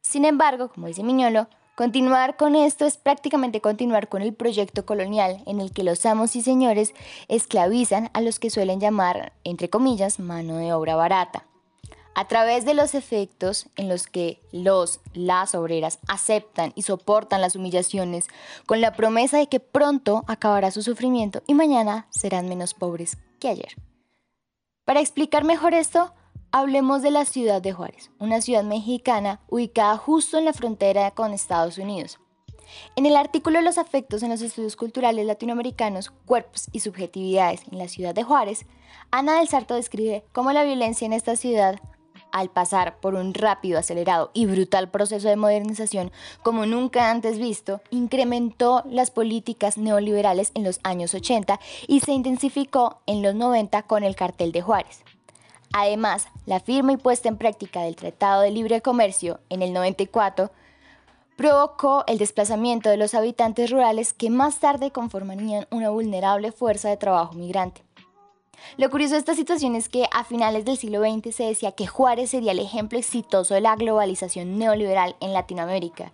Sin 0.00 0.24
embargo, 0.24 0.68
como 0.68 0.86
dice 0.86 1.02
Miñolo, 1.02 1.48
Continuar 1.74 2.36
con 2.36 2.54
esto 2.54 2.84
es 2.84 2.98
prácticamente 2.98 3.62
continuar 3.62 4.10
con 4.10 4.20
el 4.20 4.34
proyecto 4.34 4.84
colonial 4.84 5.42
en 5.46 5.58
el 5.58 5.72
que 5.72 5.84
los 5.84 6.04
amos 6.04 6.36
y 6.36 6.42
señores 6.42 6.92
esclavizan 7.28 8.10
a 8.12 8.20
los 8.20 8.38
que 8.38 8.50
suelen 8.50 8.78
llamar, 8.78 9.32
entre 9.42 9.70
comillas, 9.70 10.20
mano 10.20 10.58
de 10.58 10.74
obra 10.74 10.96
barata. 10.96 11.46
A 12.14 12.28
través 12.28 12.66
de 12.66 12.74
los 12.74 12.94
efectos 12.94 13.70
en 13.76 13.88
los 13.88 14.06
que 14.06 14.42
los, 14.52 15.00
las 15.14 15.54
obreras 15.54 15.98
aceptan 16.08 16.74
y 16.74 16.82
soportan 16.82 17.40
las 17.40 17.56
humillaciones 17.56 18.26
con 18.66 18.82
la 18.82 18.92
promesa 18.92 19.38
de 19.38 19.46
que 19.46 19.60
pronto 19.60 20.24
acabará 20.26 20.70
su 20.70 20.82
sufrimiento 20.82 21.42
y 21.46 21.54
mañana 21.54 22.06
serán 22.10 22.50
menos 22.50 22.74
pobres 22.74 23.16
que 23.40 23.48
ayer. 23.48 23.72
Para 24.84 25.00
explicar 25.00 25.44
mejor 25.44 25.72
esto, 25.72 26.12
Hablemos 26.54 27.00
de 27.00 27.10
la 27.10 27.24
ciudad 27.24 27.62
de 27.62 27.72
Juárez, 27.72 28.10
una 28.18 28.42
ciudad 28.42 28.62
mexicana 28.62 29.40
ubicada 29.48 29.96
justo 29.96 30.36
en 30.36 30.44
la 30.44 30.52
frontera 30.52 31.10
con 31.12 31.32
Estados 31.32 31.78
Unidos. 31.78 32.20
En 32.94 33.06
el 33.06 33.16
artículo 33.16 33.62
Los 33.62 33.78
afectos 33.78 34.22
en 34.22 34.28
los 34.28 34.42
estudios 34.42 34.76
culturales 34.76 35.24
latinoamericanos, 35.24 36.10
cuerpos 36.26 36.68
y 36.70 36.80
subjetividades 36.80 37.62
en 37.72 37.78
la 37.78 37.88
ciudad 37.88 38.14
de 38.14 38.22
Juárez, 38.22 38.66
Ana 39.10 39.38
del 39.38 39.48
Sarto 39.48 39.74
describe 39.74 40.26
cómo 40.32 40.52
la 40.52 40.62
violencia 40.62 41.06
en 41.06 41.14
esta 41.14 41.36
ciudad, 41.36 41.80
al 42.32 42.50
pasar 42.50 43.00
por 43.00 43.14
un 43.14 43.32
rápido, 43.32 43.78
acelerado 43.78 44.30
y 44.34 44.44
brutal 44.44 44.90
proceso 44.90 45.30
de 45.30 45.36
modernización 45.36 46.12
como 46.42 46.66
nunca 46.66 47.10
antes 47.10 47.38
visto, 47.38 47.80
incrementó 47.88 48.82
las 48.84 49.10
políticas 49.10 49.78
neoliberales 49.78 50.52
en 50.54 50.64
los 50.64 50.80
años 50.82 51.14
80 51.14 51.58
y 51.88 52.00
se 52.00 52.12
intensificó 52.12 53.00
en 53.06 53.22
los 53.22 53.34
90 53.34 53.84
con 53.84 54.04
el 54.04 54.16
cartel 54.16 54.52
de 54.52 54.60
Juárez. 54.60 55.02
Además, 55.72 56.28
la 56.44 56.60
firma 56.60 56.92
y 56.92 56.96
puesta 56.98 57.28
en 57.28 57.38
práctica 57.38 57.82
del 57.82 57.96
Tratado 57.96 58.42
de 58.42 58.50
Libre 58.50 58.82
Comercio 58.82 59.40
en 59.48 59.62
el 59.62 59.72
94 59.72 60.50
provocó 61.36 62.04
el 62.06 62.18
desplazamiento 62.18 62.90
de 62.90 62.98
los 62.98 63.14
habitantes 63.14 63.70
rurales 63.70 64.12
que 64.12 64.30
más 64.30 64.60
tarde 64.60 64.90
conformarían 64.90 65.66
una 65.70 65.90
vulnerable 65.90 66.52
fuerza 66.52 66.90
de 66.90 66.98
trabajo 66.98 67.32
migrante. 67.34 67.82
Lo 68.76 68.90
curioso 68.90 69.14
de 69.14 69.20
esta 69.20 69.34
situación 69.34 69.74
es 69.74 69.88
que 69.88 70.06
a 70.12 70.24
finales 70.24 70.64
del 70.64 70.76
siglo 70.76 71.00
XX 71.00 71.34
se 71.34 71.44
decía 71.44 71.72
que 71.72 71.86
Juárez 71.86 72.30
sería 72.30 72.52
el 72.52 72.58
ejemplo 72.58 72.98
exitoso 72.98 73.54
de 73.54 73.60
la 73.60 73.74
globalización 73.74 74.58
neoliberal 74.58 75.16
en 75.20 75.32
Latinoamérica. 75.32 76.12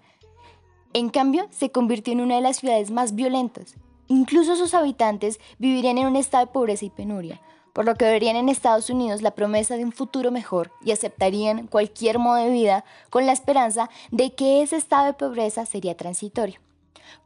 En 0.94 1.10
cambio, 1.10 1.46
se 1.50 1.70
convirtió 1.70 2.12
en 2.12 2.22
una 2.22 2.36
de 2.36 2.40
las 2.40 2.56
ciudades 2.56 2.90
más 2.90 3.14
violentas. 3.14 3.74
Incluso 4.06 4.56
sus 4.56 4.72
habitantes 4.72 5.38
vivirían 5.58 5.98
en 5.98 6.06
un 6.06 6.16
estado 6.16 6.46
de 6.46 6.52
pobreza 6.52 6.86
y 6.86 6.90
penuria, 6.90 7.40
por 7.78 7.84
lo 7.84 7.94
que 7.94 8.06
verían 8.06 8.34
en 8.34 8.48
Estados 8.48 8.90
Unidos 8.90 9.22
la 9.22 9.36
promesa 9.36 9.76
de 9.76 9.84
un 9.84 9.92
futuro 9.92 10.32
mejor 10.32 10.72
y 10.84 10.90
aceptarían 10.90 11.68
cualquier 11.68 12.18
modo 12.18 12.42
de 12.42 12.50
vida 12.50 12.84
con 13.08 13.24
la 13.24 13.30
esperanza 13.30 13.88
de 14.10 14.34
que 14.34 14.62
ese 14.62 14.74
estado 14.74 15.06
de 15.06 15.12
pobreza 15.12 15.64
sería 15.64 15.96
transitorio. 15.96 16.58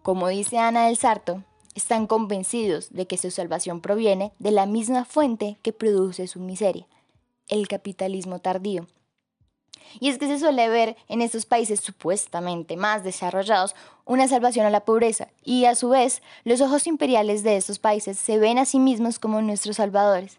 Como 0.02 0.28
dice 0.28 0.59
Ana 0.59 0.88
del 0.88 0.99
Sarto, 0.99 1.42
están 1.75 2.06
convencidos 2.06 2.92
de 2.92 3.06
que 3.06 3.16
su 3.16 3.30
salvación 3.30 3.80
proviene 3.80 4.35
de 4.40 4.50
la 4.50 4.66
misma 4.66 5.06
fuente 5.06 5.56
que 5.62 5.73
produce 5.73 6.26
su 6.26 6.38
miseria, 6.38 6.87
el 7.49 7.66
capitalismo 7.66 8.38
tardío. 8.38 8.87
Y 10.00 10.08
es 10.08 10.18
que 10.18 10.26
se 10.26 10.38
suele 10.38 10.68
ver 10.68 10.96
en 11.08 11.22
estos 11.22 11.46
países 11.46 11.80
supuestamente 11.80 12.76
más 12.76 13.04
desarrollados 13.04 13.75
una 14.04 14.28
salvación 14.28 14.66
a 14.66 14.70
la 14.70 14.84
pobreza 14.84 15.28
y 15.44 15.64
a 15.64 15.75
su 15.75 15.88
vez 15.88 16.22
los 16.44 16.61
ojos 16.61 16.87
imperiales 16.87 17.42
de 17.42 17.56
estos 17.56 17.78
países 17.78 18.18
se 18.18 18.38
ven 18.38 18.58
a 18.58 18.64
sí 18.64 18.78
mismos 18.78 19.18
como 19.18 19.40
nuestros 19.42 19.76
salvadores 19.76 20.38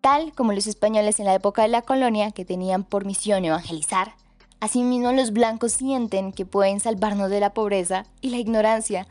tal 0.00 0.32
como 0.32 0.52
los 0.52 0.66
españoles 0.66 1.18
en 1.20 1.26
la 1.26 1.34
época 1.34 1.62
de 1.62 1.68
la 1.68 1.82
colonia, 1.82 2.30
que 2.30 2.44
tenían 2.44 2.84
por 2.84 3.04
misión 3.04 3.44
evangelizar, 3.44 4.14
asimismo 4.60 5.12
los 5.12 5.32
blancos 5.32 5.72
sienten 5.72 6.32
que 6.32 6.46
pueden 6.46 6.80
salvarnos 6.80 7.30
de 7.30 7.40
la 7.40 7.52
pobreza 7.52 8.06
y 8.20 8.30
la 8.30 8.38
ignorancia, 8.38 9.06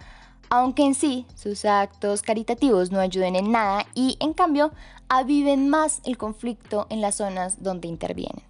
aunque 0.50 0.84
en 0.84 0.96
sí 0.96 1.26
sus 1.36 1.66
actos 1.66 2.22
caritativos 2.22 2.92
no 2.92 3.00
ayuden 3.00 3.36
en 3.36 3.52
nada 3.52 3.86
y 3.94 4.18
en 4.20 4.34
cambio 4.34 4.72
aviven 5.10 5.70
más 5.70 6.02
el 6.06 6.18
conflicto 6.18 6.88
en 6.90 7.02
las 7.02 7.16
zonas 7.16 7.62
donde 7.62 7.88
intervienen. 7.88 8.47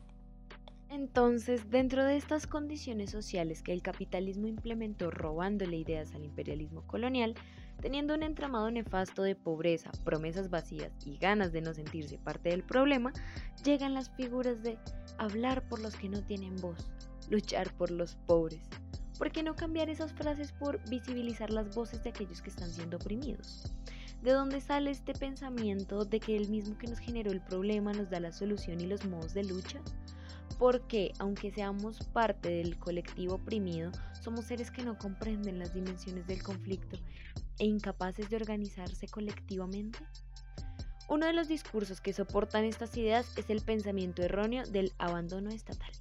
Entonces, 0.98 1.70
dentro 1.70 2.04
de 2.04 2.18
estas 2.18 2.48
condiciones 2.48 3.12
sociales 3.12 3.62
que 3.62 3.72
el 3.72 3.84
capitalismo 3.84 4.48
implementó 4.48 5.12
robándole 5.12 5.78
ideas 5.78 6.16
al 6.16 6.24
imperialismo 6.24 6.82
colonial, 6.88 7.36
teniendo 7.80 8.16
un 8.16 8.24
entramado 8.24 8.72
nefasto 8.72 9.22
de 9.22 9.36
pobreza, 9.36 9.92
promesas 10.04 10.50
vacías 10.50 10.92
y 11.06 11.18
ganas 11.18 11.52
de 11.52 11.62
no 11.62 11.76
sentirse 11.76 12.18
parte 12.18 12.50
del 12.50 12.64
problema, 12.64 13.14
llegan 13.64 13.94
las 13.94 14.10
figuras 14.10 14.64
de 14.64 14.80
hablar 15.20 15.62
por 15.70 15.82
los 15.82 15.96
que 15.96 16.10
no 16.10 16.24
tienen 16.24 16.56
voz, 16.56 16.90
luchar 17.30 17.72
por 17.76 17.92
los 17.92 18.16
pobres. 18.16 18.68
¿Por 19.20 19.32
qué 19.32 19.44
no 19.44 19.56
cambiar 19.56 19.92
esas 19.92 20.14
frases 20.14 20.52
por 20.52 20.82
visibilizar 20.90 21.52
las 21.52 21.76
voces 21.76 22.04
de 22.04 22.10
aquellos 22.10 22.42
que 22.42 22.50
están 22.50 22.72
siendo 22.72 22.98
oprimidos? 22.98 23.72
¿De 24.24 24.32
dónde 24.32 24.62
sale 24.62 24.90
este 24.90 25.14
pensamiento 25.14 26.06
de 26.06 26.20
que 26.20 26.36
el 26.36 26.50
mismo 26.50 26.76
que 26.80 26.88
nos 26.88 26.98
generó 26.98 27.32
el 27.32 27.42
problema 27.42 27.94
nos 27.94 28.10
da 28.10 28.20
la 28.20 28.32
solución 28.32 28.82
y 28.82 28.88
los 28.88 29.06
modos 29.06 29.36
de 29.36 29.44
lucha? 29.44 29.80
Porque, 30.58 31.14
aunque 31.20 31.52
seamos 31.52 32.00
parte 32.08 32.50
del 32.50 32.78
colectivo 32.80 33.36
oprimido, 33.36 33.92
somos 34.20 34.46
seres 34.46 34.72
que 34.72 34.84
no 34.84 34.98
comprenden 34.98 35.60
las 35.60 35.74
dimensiones 35.74 36.26
del 36.28 36.42
conflicto 36.42 36.98
e 37.60 37.66
incapaces 37.66 38.30
de 38.30 38.36
organizarse 38.38 39.08
colectivamente? 39.08 40.00
Uno 41.10 41.26
de 41.26 41.34
los 41.34 41.48
discursos 41.48 42.02
que 42.02 42.12
soportan 42.12 42.66
estas 42.66 42.98
ideas 42.98 43.38
es 43.38 43.50
el 43.50 43.62
pensamiento 43.62 44.24
erróneo 44.24 44.66
del 44.66 44.92
abandono 44.98 45.52
estatal. 45.52 45.92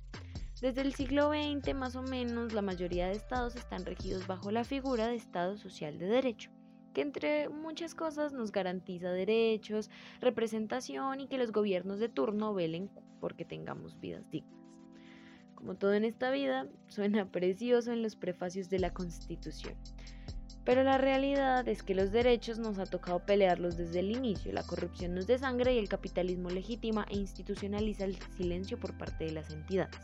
Desde 0.61 0.81
el 0.81 0.95
siglo 0.95 1.31
XX 1.31 1.75
más 1.75 1.95
o 1.97 2.03
menos 2.03 2.55
la 2.55 2.63
mayoría 2.63 3.07
de 3.07 3.13
estados 3.13 3.57
están 3.57 3.85
regidos 3.85 4.27
bajo 4.27 4.51
la 4.51 4.65
figura 4.65 5.07
de 5.07 5.15
Estado 5.15 5.59
Social 5.59 5.99
de 5.99 6.07
Derecho, 6.07 6.51
que 6.97 7.03
entre 7.03 7.51
muchas 7.51 7.95
cosas 7.95 8.33
nos 8.33 8.53
garantiza 8.53 9.11
derechos, 9.11 9.91
representación 10.23 11.21
y 11.21 11.27
que 11.27 11.37
los 11.37 11.53
gobiernos 11.53 11.99
de 11.99 12.09
turno 12.09 12.55
velen 12.55 12.89
porque 13.21 13.45
tengamos 13.45 14.01
vidas 14.01 14.25
dignas. 14.31 14.59
Como 15.57 15.75
todo 15.75 15.93
en 15.93 16.07
esta 16.07 16.31
vida, 16.31 16.67
suena 16.89 17.31
precioso 17.31 17.93
en 17.93 18.03
los 18.03 18.17
prefacios 18.17 18.71
de 18.71 18.79
la 18.79 18.95
Constitución. 18.95 19.75
Pero 20.65 20.85
la 20.85 20.97
realidad 20.97 21.69
es 21.69 21.83
que 21.83 21.95
los 21.95 22.13
derechos 22.13 22.59
nos 22.59 22.79
ha 22.79 22.87
tocado 22.87 23.19
pelearlos 23.27 23.77
desde 23.77 24.01
el 24.01 24.13
inicio. 24.13 24.55
La 24.55 24.63
corrupción 24.63 25.15
nos 25.15 25.27
de 25.27 25.37
sangre 25.37 25.75
y 25.75 25.79
el 25.79 25.91
capitalismo 25.91 26.49
legitima 26.49 27.07
e 27.11 27.17
institucionaliza 27.19 28.07
el 28.07 28.17
silencio 28.39 28.81
por 28.81 28.97
parte 28.97 29.27
de 29.27 29.33
las 29.33 29.51
entidades. 29.51 30.01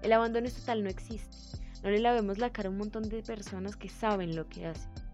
El 0.00 0.14
abandono 0.14 0.46
estatal 0.46 0.82
no 0.82 0.88
existe. 0.88 1.36
No 1.82 1.90
le 1.90 1.98
lavemos 1.98 2.38
la 2.38 2.54
cara 2.54 2.70
a 2.70 2.72
un 2.72 2.78
montón 2.78 3.10
de 3.10 3.22
personas 3.22 3.76
que 3.76 3.90
saben 3.90 4.34
lo 4.34 4.48
que 4.48 4.64
hacen. 4.64 5.09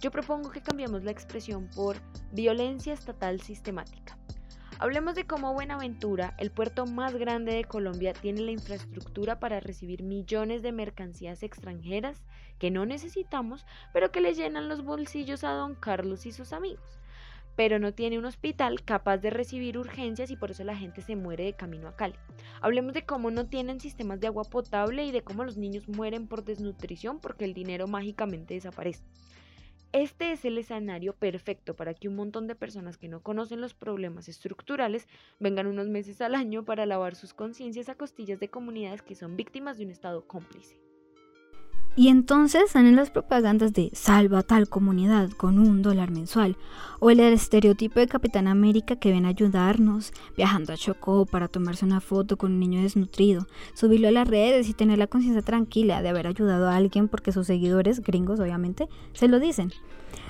Yo 0.00 0.10
propongo 0.10 0.50
que 0.50 0.62
cambiemos 0.62 1.04
la 1.04 1.10
expresión 1.10 1.68
por 1.76 1.96
violencia 2.32 2.94
estatal 2.94 3.38
sistemática. 3.42 4.16
Hablemos 4.78 5.14
de 5.14 5.26
cómo 5.26 5.52
Buenaventura, 5.52 6.34
el 6.38 6.50
puerto 6.50 6.86
más 6.86 7.14
grande 7.14 7.52
de 7.52 7.64
Colombia, 7.64 8.14
tiene 8.14 8.40
la 8.40 8.50
infraestructura 8.50 9.38
para 9.38 9.60
recibir 9.60 10.02
millones 10.02 10.62
de 10.62 10.72
mercancías 10.72 11.42
extranjeras 11.42 12.24
que 12.58 12.70
no 12.70 12.86
necesitamos, 12.86 13.66
pero 13.92 14.10
que 14.10 14.22
le 14.22 14.32
llenan 14.32 14.70
los 14.70 14.82
bolsillos 14.82 15.44
a 15.44 15.50
don 15.50 15.74
Carlos 15.74 16.24
y 16.24 16.32
sus 16.32 16.54
amigos. 16.54 16.98
Pero 17.54 17.78
no 17.78 17.92
tiene 17.92 18.18
un 18.18 18.24
hospital 18.24 18.82
capaz 18.82 19.18
de 19.18 19.28
recibir 19.28 19.76
urgencias 19.76 20.30
y 20.30 20.36
por 20.36 20.52
eso 20.52 20.64
la 20.64 20.78
gente 20.78 21.02
se 21.02 21.14
muere 21.14 21.44
de 21.44 21.52
camino 21.52 21.88
a 21.88 21.96
Cali. 21.96 22.14
Hablemos 22.62 22.94
de 22.94 23.04
cómo 23.04 23.30
no 23.30 23.48
tienen 23.48 23.80
sistemas 23.80 24.18
de 24.18 24.28
agua 24.28 24.44
potable 24.44 25.04
y 25.04 25.10
de 25.10 25.22
cómo 25.22 25.44
los 25.44 25.58
niños 25.58 25.88
mueren 25.88 26.26
por 26.26 26.42
desnutrición 26.42 27.20
porque 27.20 27.44
el 27.44 27.52
dinero 27.52 27.86
mágicamente 27.86 28.54
desaparece. 28.54 29.04
Este 29.92 30.30
es 30.30 30.44
el 30.44 30.56
escenario 30.56 31.14
perfecto 31.14 31.74
para 31.74 31.94
que 31.94 32.06
un 32.06 32.14
montón 32.14 32.46
de 32.46 32.54
personas 32.54 32.96
que 32.96 33.08
no 33.08 33.24
conocen 33.24 33.60
los 33.60 33.74
problemas 33.74 34.28
estructurales 34.28 35.08
vengan 35.40 35.66
unos 35.66 35.88
meses 35.88 36.20
al 36.20 36.36
año 36.36 36.64
para 36.64 36.86
lavar 36.86 37.16
sus 37.16 37.34
conciencias 37.34 37.88
a 37.88 37.96
costillas 37.96 38.38
de 38.38 38.50
comunidades 38.50 39.02
que 39.02 39.16
son 39.16 39.36
víctimas 39.36 39.78
de 39.78 39.86
un 39.86 39.90
Estado 39.90 40.28
cómplice. 40.28 40.89
Y 41.96 42.08
entonces 42.08 42.70
salen 42.70 42.96
las 42.96 43.10
propagandas 43.10 43.72
de 43.72 43.90
salva 43.92 44.42
tal 44.42 44.68
comunidad 44.68 45.30
con 45.30 45.58
un 45.58 45.82
dólar 45.82 46.10
mensual, 46.12 46.56
o 47.00 47.10
el 47.10 47.18
estereotipo 47.20 47.98
de 47.98 48.06
Capitán 48.06 48.46
América 48.46 48.96
que 48.96 49.10
ven 49.10 49.26
a 49.26 49.30
ayudarnos, 49.30 50.12
viajando 50.36 50.72
a 50.72 50.76
Chocó 50.76 51.26
para 51.26 51.48
tomarse 51.48 51.84
una 51.84 52.00
foto 52.00 52.36
con 52.36 52.52
un 52.52 52.60
niño 52.60 52.80
desnutrido, 52.82 53.46
subirlo 53.74 54.08
a 54.08 54.12
las 54.12 54.28
redes 54.28 54.68
y 54.68 54.74
tener 54.74 54.98
la 54.98 55.08
conciencia 55.08 55.42
tranquila 55.42 56.00
de 56.00 56.10
haber 56.10 56.28
ayudado 56.28 56.68
a 56.68 56.76
alguien 56.76 57.08
porque 57.08 57.32
sus 57.32 57.48
seguidores, 57.48 58.00
gringos 58.00 58.38
obviamente, 58.38 58.88
se 59.12 59.28
lo 59.28 59.40
dicen. 59.40 59.72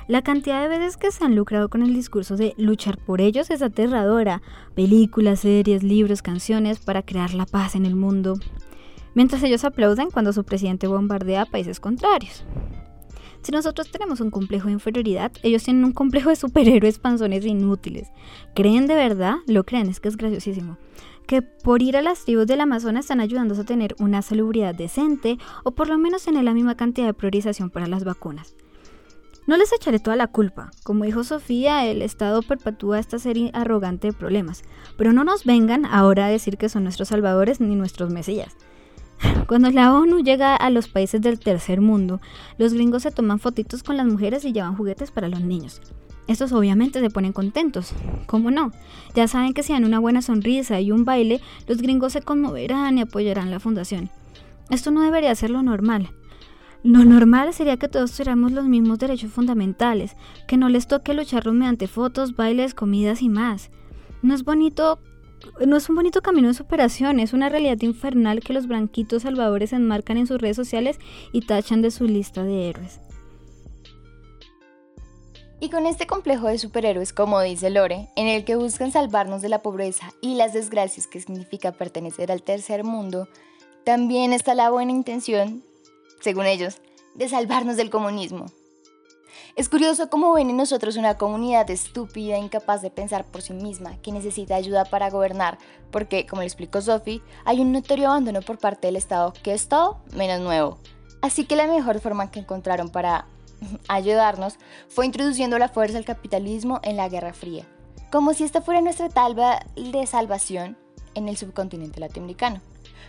La 0.08 0.22
cantidad 0.22 0.62
de 0.62 0.68
veces 0.68 0.96
que 0.96 1.12
se 1.12 1.24
han 1.24 1.36
lucrado 1.36 1.68
con 1.68 1.82
el 1.82 1.94
discurso 1.94 2.36
de 2.36 2.54
luchar 2.56 2.98
por 2.98 3.20
ellos 3.20 3.50
es 3.50 3.62
aterradora. 3.62 4.42
Películas, 4.74 5.40
series, 5.40 5.82
libros, 5.82 6.22
canciones 6.22 6.80
para 6.80 7.02
crear 7.02 7.34
la 7.34 7.46
paz 7.46 7.76
en 7.76 7.86
el 7.86 7.94
mundo. 7.94 8.34
Mientras 9.14 9.42
ellos 9.42 9.64
aplauden 9.64 10.10
cuando 10.10 10.32
su 10.32 10.44
presidente 10.44 10.86
bombardea 10.86 11.46
países 11.46 11.80
contrarios. 11.80 12.44
Si 13.42 13.52
nosotros 13.52 13.90
tenemos 13.90 14.20
un 14.20 14.30
complejo 14.30 14.66
de 14.66 14.74
inferioridad, 14.74 15.32
ellos 15.42 15.62
tienen 15.64 15.84
un 15.84 15.92
complejo 15.92 16.28
de 16.28 16.36
superhéroes 16.36 16.98
panzones 16.98 17.44
inútiles. 17.46 18.08
¿Creen 18.54 18.86
de 18.86 18.94
verdad? 18.94 19.36
Lo 19.46 19.64
creen, 19.64 19.88
es 19.88 19.98
que 19.98 20.08
es 20.08 20.16
graciosísimo. 20.16 20.76
Que 21.26 21.40
por 21.40 21.82
ir 21.82 21.96
a 21.96 22.02
las 22.02 22.24
tribus 22.24 22.46
del 22.46 22.60
Amazonas 22.60 23.06
están 23.06 23.20
ayudándose 23.20 23.62
a 23.62 23.64
tener 23.64 23.94
una 23.98 24.20
salubridad 24.20 24.74
decente 24.74 25.38
o 25.64 25.70
por 25.70 25.88
lo 25.88 25.96
menos 25.96 26.24
tener 26.24 26.44
la 26.44 26.54
misma 26.54 26.76
cantidad 26.76 27.06
de 27.06 27.14
priorización 27.14 27.70
para 27.70 27.86
las 27.86 28.04
vacunas. 28.04 28.54
No 29.46 29.56
les 29.56 29.72
echaré 29.72 29.98
toda 30.00 30.16
la 30.16 30.26
culpa. 30.26 30.70
Como 30.84 31.04
dijo 31.04 31.24
Sofía, 31.24 31.86
el 31.86 32.02
Estado 32.02 32.42
perpetúa 32.42 32.98
esta 32.98 33.18
serie 33.18 33.50
arrogante 33.54 34.08
de 34.08 34.12
problemas. 34.12 34.62
Pero 34.98 35.12
no 35.12 35.24
nos 35.24 35.44
vengan 35.44 35.86
ahora 35.86 36.26
a 36.26 36.30
decir 36.30 36.58
que 36.58 36.68
son 36.68 36.84
nuestros 36.84 37.08
salvadores 37.08 37.60
ni 37.60 37.74
nuestros 37.74 38.10
mesías. 38.10 38.54
Cuando 39.50 39.68
la 39.72 39.92
ONU 39.92 40.20
llega 40.20 40.54
a 40.54 40.70
los 40.70 40.86
países 40.86 41.20
del 41.20 41.40
tercer 41.40 41.80
mundo, 41.80 42.20
los 42.56 42.72
gringos 42.72 43.02
se 43.02 43.10
toman 43.10 43.40
fotitos 43.40 43.82
con 43.82 43.96
las 43.96 44.06
mujeres 44.06 44.44
y 44.44 44.52
llevan 44.52 44.76
juguetes 44.76 45.10
para 45.10 45.26
los 45.26 45.40
niños. 45.40 45.80
Estos 46.28 46.52
obviamente 46.52 47.00
se 47.00 47.10
ponen 47.10 47.32
contentos. 47.32 47.92
¿Cómo 48.26 48.52
no? 48.52 48.70
Ya 49.16 49.26
saben 49.26 49.52
que 49.52 49.64
si 49.64 49.72
dan 49.72 49.84
una 49.84 49.98
buena 49.98 50.22
sonrisa 50.22 50.80
y 50.80 50.92
un 50.92 51.04
baile, 51.04 51.40
los 51.66 51.78
gringos 51.78 52.12
se 52.12 52.22
conmoverán 52.22 52.98
y 52.98 53.00
apoyarán 53.00 53.50
la 53.50 53.58
fundación. 53.58 54.08
Esto 54.70 54.92
no 54.92 55.02
debería 55.02 55.34
ser 55.34 55.50
lo 55.50 55.64
normal. 55.64 56.10
Lo 56.84 57.04
normal 57.04 57.52
sería 57.52 57.76
que 57.76 57.88
todos 57.88 58.12
tuviéramos 58.12 58.52
los 58.52 58.66
mismos 58.66 59.00
derechos 59.00 59.32
fundamentales, 59.32 60.14
que 60.46 60.58
no 60.58 60.68
les 60.68 60.86
toque 60.86 61.12
lucharlos 61.12 61.56
mediante 61.56 61.88
fotos, 61.88 62.36
bailes, 62.36 62.72
comidas 62.72 63.20
y 63.20 63.28
más. 63.28 63.72
No 64.22 64.32
es 64.32 64.44
bonito, 64.44 65.00
no 65.64 65.76
es 65.76 65.88
un 65.88 65.96
bonito 65.96 66.22
camino 66.22 66.48
de 66.48 66.54
superación, 66.54 67.20
es 67.20 67.32
una 67.32 67.48
realidad 67.48 67.80
infernal 67.80 68.40
que 68.40 68.52
los 68.52 68.66
branquitos 68.66 69.22
salvadores 69.22 69.72
enmarcan 69.72 70.16
en 70.16 70.26
sus 70.26 70.40
redes 70.40 70.56
sociales 70.56 70.98
y 71.32 71.42
tachan 71.42 71.82
de 71.82 71.90
su 71.90 72.04
lista 72.04 72.42
de 72.44 72.68
héroes. 72.68 73.00
Y 75.62 75.68
con 75.68 75.86
este 75.86 76.06
complejo 76.06 76.46
de 76.46 76.58
superhéroes, 76.58 77.12
como 77.12 77.40
dice 77.40 77.68
Lore, 77.68 78.08
en 78.16 78.26
el 78.26 78.44
que 78.44 78.56
buscan 78.56 78.92
salvarnos 78.92 79.42
de 79.42 79.50
la 79.50 79.60
pobreza 79.60 80.12
y 80.22 80.34
las 80.34 80.54
desgracias 80.54 81.06
que 81.06 81.20
significa 81.20 81.72
pertenecer 81.72 82.32
al 82.32 82.42
tercer 82.42 82.82
mundo, 82.82 83.28
también 83.84 84.32
está 84.32 84.54
la 84.54 84.70
buena 84.70 84.92
intención 84.92 85.62
según 86.20 86.46
ellos, 86.46 86.80
de 87.14 87.28
salvarnos 87.28 87.76
del 87.76 87.90
comunismo. 87.90 88.46
Es 89.56 89.68
curioso 89.68 90.08
cómo 90.08 90.32
ven 90.32 90.48
en 90.50 90.56
nosotros 90.56 90.96
una 90.96 91.16
comunidad 91.16 91.68
estúpida, 91.70 92.38
incapaz 92.38 92.82
de 92.82 92.90
pensar 92.90 93.24
por 93.24 93.42
sí 93.42 93.52
misma, 93.52 93.96
que 94.00 94.12
necesita 94.12 94.54
ayuda 94.54 94.84
para 94.84 95.10
gobernar, 95.10 95.58
porque, 95.90 96.24
como 96.24 96.42
le 96.42 96.46
explicó 96.46 96.80
Sophie, 96.80 97.22
hay 97.44 97.60
un 97.60 97.72
notorio 97.72 98.08
abandono 98.08 98.42
por 98.42 98.58
parte 98.58 98.86
del 98.86 98.96
Estado 98.96 99.32
que 99.42 99.52
es 99.52 99.68
todo 99.68 99.98
menos 100.14 100.40
nuevo. 100.40 100.78
Así 101.20 101.44
que 101.44 101.56
la 101.56 101.66
mejor 101.66 102.00
forma 102.00 102.30
que 102.30 102.40
encontraron 102.40 102.90
para 102.90 103.26
ayudarnos 103.88 104.56
fue 104.88 105.06
introduciendo 105.06 105.58
la 105.58 105.68
fuerza 105.68 105.94
del 105.94 106.04
capitalismo 106.04 106.80
en 106.82 106.96
la 106.96 107.08
Guerra 107.08 107.32
Fría, 107.32 107.66
como 108.12 108.34
si 108.34 108.44
esta 108.44 108.62
fuera 108.62 108.80
nuestra 108.80 109.08
talba 109.08 109.60
de 109.74 110.06
salvación 110.06 110.78
en 111.14 111.28
el 111.28 111.36
subcontinente 111.36 111.98
latinoamericano 111.98 112.60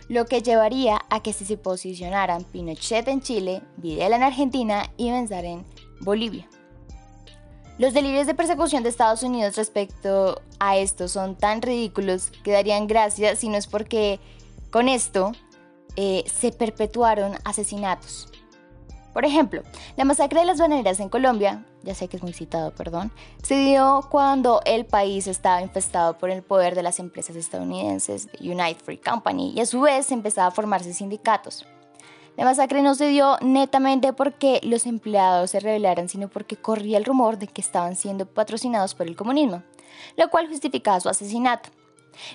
lo 0.08 0.26
que 0.26 0.42
llevaría 0.42 1.00
a 1.10 1.22
que 1.22 1.32
se 1.32 1.56
posicionaran 1.56 2.44
Pinochet 2.44 3.08
en 3.08 3.20
Chile, 3.20 3.62
Videla 3.76 4.16
en 4.16 4.22
Argentina 4.22 4.90
y 4.96 5.10
Benzar 5.10 5.44
en 5.44 5.64
Bolivia. 6.02 6.48
Los 7.78 7.94
delirios 7.94 8.26
de 8.26 8.34
persecución 8.34 8.82
de 8.82 8.90
Estados 8.90 9.22
Unidos 9.22 9.56
respecto 9.56 10.40
a 10.60 10.76
esto 10.76 11.08
son 11.08 11.36
tan 11.36 11.62
ridículos 11.62 12.30
que 12.44 12.52
darían 12.52 12.86
gracia 12.86 13.34
si 13.34 13.48
no 13.48 13.56
es 13.56 13.66
porque 13.66 14.20
con 14.70 14.88
esto 14.88 15.32
eh, 15.96 16.24
se 16.32 16.52
perpetuaron 16.52 17.34
asesinatos. 17.44 18.28
Por 19.12 19.26
ejemplo, 19.26 19.62
la 19.96 20.04
masacre 20.04 20.40
de 20.40 20.46
las 20.46 20.58
baneras 20.58 20.98
en 20.98 21.10
Colombia, 21.10 21.66
ya 21.82 21.94
sé 21.94 22.08
que 22.08 22.16
es 22.16 22.22
muy 22.22 22.32
citado, 22.32 22.70
perdón, 22.70 23.12
se 23.42 23.56
dio 23.56 24.06
cuando 24.10 24.62
el 24.64 24.86
país 24.86 25.26
estaba 25.26 25.60
infestado 25.60 26.16
por 26.16 26.30
el 26.30 26.42
poder 26.42 26.74
de 26.74 26.82
las 26.82 26.98
empresas 26.98 27.36
estadounidenses 27.36 28.28
United 28.40 28.82
Free 28.82 28.96
Company 28.96 29.52
y 29.54 29.60
a 29.60 29.66
su 29.66 29.82
vez 29.82 30.10
empezaba 30.12 30.48
a 30.48 30.52
formarse 30.52 30.94
sindicatos. 30.94 31.66
La 32.36 32.44
masacre 32.44 32.82
no 32.82 32.94
se 32.94 33.08
dio 33.08 33.36
netamente 33.42 34.12
porque 34.12 34.60
los 34.62 34.86
empleados 34.86 35.50
se 35.50 35.60
rebelaran, 35.60 36.08
sino 36.08 36.28
porque 36.28 36.56
corría 36.56 36.96
el 36.96 37.04
rumor 37.04 37.38
de 37.38 37.46
que 37.46 37.60
estaban 37.60 37.94
siendo 37.94 38.26
patrocinados 38.26 38.94
por 38.94 39.06
el 39.06 39.16
comunismo, 39.16 39.62
lo 40.16 40.30
cual 40.30 40.48
justificaba 40.48 41.00
su 41.00 41.08
asesinato. 41.10 41.68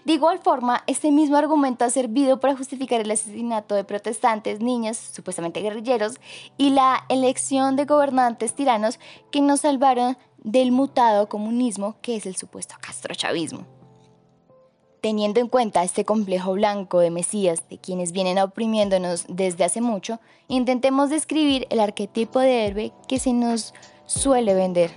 De 0.06 0.14
igual 0.14 0.40
forma, 0.40 0.84
este 0.88 1.12
mismo 1.12 1.38
argumento 1.38 1.86
ha 1.86 1.90
servido 1.90 2.40
para 2.40 2.56
justificar 2.56 3.02
el 3.02 3.12
asesinato 3.12 3.76
de 3.76 3.84
protestantes, 3.84 4.60
niños, 4.60 4.98
supuestamente 4.98 5.62
guerrilleros, 5.62 6.20
y 6.58 6.72
la 6.72 7.06
elección 7.10 7.76
de 7.76 7.86
gobernantes 7.86 8.54
tiranos 8.54 9.00
que 9.32 9.42
nos 9.42 9.62
salvaron 9.62 10.18
del 10.44 10.72
mutado 10.72 11.28
comunismo 11.28 11.98
que 12.02 12.16
es 12.16 12.26
el 12.26 12.36
supuesto 12.36 12.76
castrochavismo. 12.80 13.77
Teniendo 15.08 15.40
en 15.40 15.48
cuenta 15.48 15.86
este 15.86 16.04
complejo 16.04 16.52
blanco 16.52 17.00
de 17.00 17.12
mesías 17.12 17.70
de 17.70 17.78
quienes 17.78 18.12
vienen 18.12 18.40
oprimiéndonos 18.40 19.24
desde 19.30 19.64
hace 19.64 19.80
mucho, 19.80 20.20
intentemos 20.50 21.10
describir 21.10 21.66
el 21.70 21.80
arquetipo 21.80 22.42
de 22.42 22.66
héroe 22.66 22.92
que 23.08 23.18
se 23.18 23.32
nos 23.32 23.74
suele 24.06 24.54
vender 24.54 24.92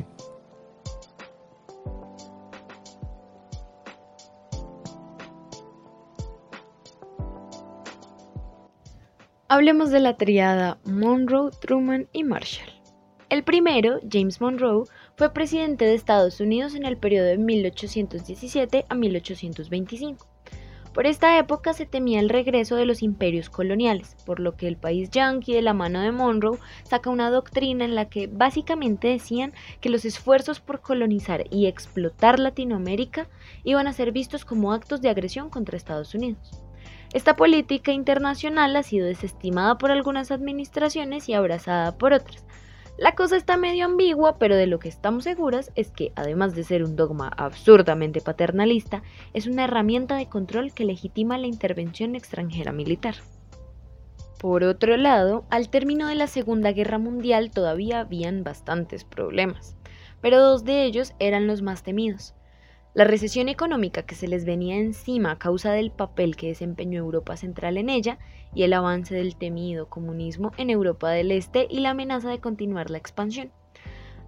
Hablemos 9.46 9.90
de 9.90 10.00
la 10.00 10.16
triada 10.16 10.78
Monroe, 10.82 11.52
Truman 11.60 12.08
y 12.12 12.24
Marshall. 12.24 12.72
El 13.28 13.44
primero, 13.44 14.00
James 14.10 14.40
Monroe, 14.40 14.88
fue 15.20 15.34
presidente 15.34 15.84
de 15.84 15.92
Estados 15.92 16.40
Unidos 16.40 16.74
en 16.74 16.86
el 16.86 16.96
periodo 16.96 17.26
de 17.26 17.36
1817 17.36 18.86
a 18.88 18.94
1825. 18.94 20.26
Por 20.94 21.06
esta 21.06 21.36
época 21.38 21.74
se 21.74 21.84
temía 21.84 22.20
el 22.20 22.30
regreso 22.30 22.74
de 22.74 22.86
los 22.86 23.02
imperios 23.02 23.50
coloniales, 23.50 24.16
por 24.24 24.40
lo 24.40 24.56
que 24.56 24.66
el 24.66 24.78
país 24.78 25.10
yanqui 25.10 25.52
de 25.52 25.60
la 25.60 25.74
mano 25.74 26.00
de 26.00 26.10
Monroe 26.10 26.58
saca 26.84 27.10
una 27.10 27.28
doctrina 27.28 27.84
en 27.84 27.94
la 27.94 28.06
que 28.06 28.28
básicamente 28.28 29.08
decían 29.08 29.52
que 29.82 29.90
los 29.90 30.06
esfuerzos 30.06 30.60
por 30.60 30.80
colonizar 30.80 31.44
y 31.50 31.66
explotar 31.66 32.38
Latinoamérica 32.38 33.28
iban 33.62 33.88
a 33.88 33.92
ser 33.92 34.12
vistos 34.12 34.46
como 34.46 34.72
actos 34.72 35.02
de 35.02 35.10
agresión 35.10 35.50
contra 35.50 35.76
Estados 35.76 36.14
Unidos. 36.14 36.50
Esta 37.12 37.36
política 37.36 37.92
internacional 37.92 38.74
ha 38.74 38.82
sido 38.82 39.06
desestimada 39.06 39.76
por 39.76 39.90
algunas 39.90 40.30
administraciones 40.30 41.28
y 41.28 41.34
abrazada 41.34 41.98
por 41.98 42.14
otras. 42.14 42.42
La 43.00 43.14
cosa 43.14 43.38
está 43.38 43.56
medio 43.56 43.86
ambigua, 43.86 44.36
pero 44.36 44.56
de 44.56 44.66
lo 44.66 44.78
que 44.78 44.90
estamos 44.90 45.24
seguras 45.24 45.72
es 45.74 45.90
que, 45.90 46.12
además 46.16 46.54
de 46.54 46.64
ser 46.64 46.84
un 46.84 46.96
dogma 46.96 47.28
absurdamente 47.34 48.20
paternalista, 48.20 49.02
es 49.32 49.46
una 49.46 49.64
herramienta 49.64 50.16
de 50.16 50.28
control 50.28 50.74
que 50.74 50.84
legitima 50.84 51.38
la 51.38 51.46
intervención 51.46 52.14
extranjera 52.14 52.72
militar. 52.72 53.14
Por 54.38 54.64
otro 54.64 54.98
lado, 54.98 55.46
al 55.48 55.70
término 55.70 56.08
de 56.08 56.14
la 56.14 56.26
Segunda 56.26 56.72
Guerra 56.72 56.98
Mundial 56.98 57.50
todavía 57.50 58.00
habían 58.00 58.44
bastantes 58.44 59.04
problemas, 59.04 59.76
pero 60.20 60.38
dos 60.38 60.64
de 60.64 60.84
ellos 60.84 61.14
eran 61.18 61.46
los 61.46 61.62
más 61.62 61.82
temidos. 61.82 62.34
La 62.92 63.04
recesión 63.04 63.48
económica 63.48 64.02
que 64.02 64.16
se 64.16 64.26
les 64.26 64.44
venía 64.44 64.76
encima 64.76 65.30
a 65.30 65.38
causa 65.38 65.70
del 65.70 65.92
papel 65.92 66.34
que 66.34 66.48
desempeñó 66.48 66.98
Europa 66.98 67.36
Central 67.36 67.76
en 67.76 67.88
ella 67.88 68.18
y 68.52 68.64
el 68.64 68.72
avance 68.72 69.14
del 69.14 69.36
temido 69.36 69.88
comunismo 69.88 70.50
en 70.56 70.70
Europa 70.70 71.08
del 71.10 71.30
Este 71.30 71.68
y 71.70 71.80
la 71.80 71.90
amenaza 71.90 72.30
de 72.30 72.40
continuar 72.40 72.90
la 72.90 72.98
expansión. 72.98 73.52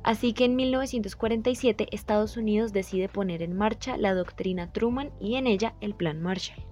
Así 0.05 0.33
que 0.33 0.44
en 0.44 0.55
1947 0.55 1.88
Estados 1.90 2.37
Unidos 2.37 2.72
decide 2.72 3.09
poner 3.09 3.42
en 3.42 3.57
marcha 3.57 3.96
la 3.96 4.14
doctrina 4.14 4.72
Truman 4.72 5.11
y 5.20 5.35
en 5.35 5.48
ella 5.48 5.75
el 5.81 5.94
Plan 5.94 6.22
Marshall. 6.22 6.64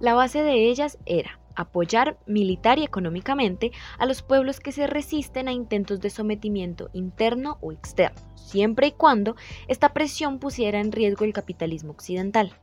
La 0.00 0.14
base 0.14 0.42
de 0.42 0.70
ellas 0.70 0.98
era 1.04 1.38
apoyar 1.58 2.18
militar 2.26 2.78
y 2.78 2.84
económicamente 2.84 3.72
a 3.98 4.06
los 4.06 4.22
pueblos 4.22 4.60
que 4.60 4.72
se 4.72 4.86
resisten 4.86 5.48
a 5.48 5.52
intentos 5.52 6.00
de 6.00 6.08
sometimiento 6.08 6.88
interno 6.92 7.58
o 7.60 7.72
externo, 7.72 8.20
siempre 8.36 8.86
y 8.86 8.92
cuando 8.92 9.36
esta 9.66 9.92
presión 9.92 10.38
pusiera 10.38 10.80
en 10.80 10.92
riesgo 10.92 11.24
el 11.24 11.32
capitalismo 11.32 11.90
occidental. 11.90 12.54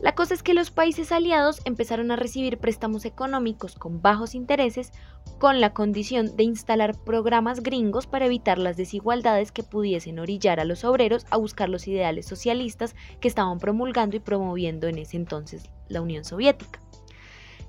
La 0.00 0.14
cosa 0.14 0.34
es 0.34 0.42
que 0.42 0.54
los 0.54 0.72
países 0.72 1.12
aliados 1.12 1.60
empezaron 1.64 2.10
a 2.10 2.16
recibir 2.16 2.58
préstamos 2.58 3.04
económicos 3.04 3.76
con 3.76 4.02
bajos 4.02 4.34
intereses 4.34 4.92
con 5.38 5.60
la 5.60 5.72
condición 5.72 6.36
de 6.36 6.42
instalar 6.42 6.98
programas 7.04 7.62
gringos 7.62 8.06
para 8.06 8.26
evitar 8.26 8.58
las 8.58 8.76
desigualdades 8.76 9.52
que 9.52 9.62
pudiesen 9.62 10.18
orillar 10.18 10.58
a 10.58 10.64
los 10.64 10.84
obreros 10.84 11.26
a 11.30 11.36
buscar 11.36 11.68
los 11.68 11.86
ideales 11.86 12.26
socialistas 12.26 12.96
que 13.20 13.28
estaban 13.28 13.58
promulgando 13.58 14.16
y 14.16 14.20
promoviendo 14.20 14.88
en 14.88 14.98
ese 14.98 15.16
entonces 15.16 15.70
la 15.88 16.02
Unión 16.02 16.24
Soviética. 16.24 16.80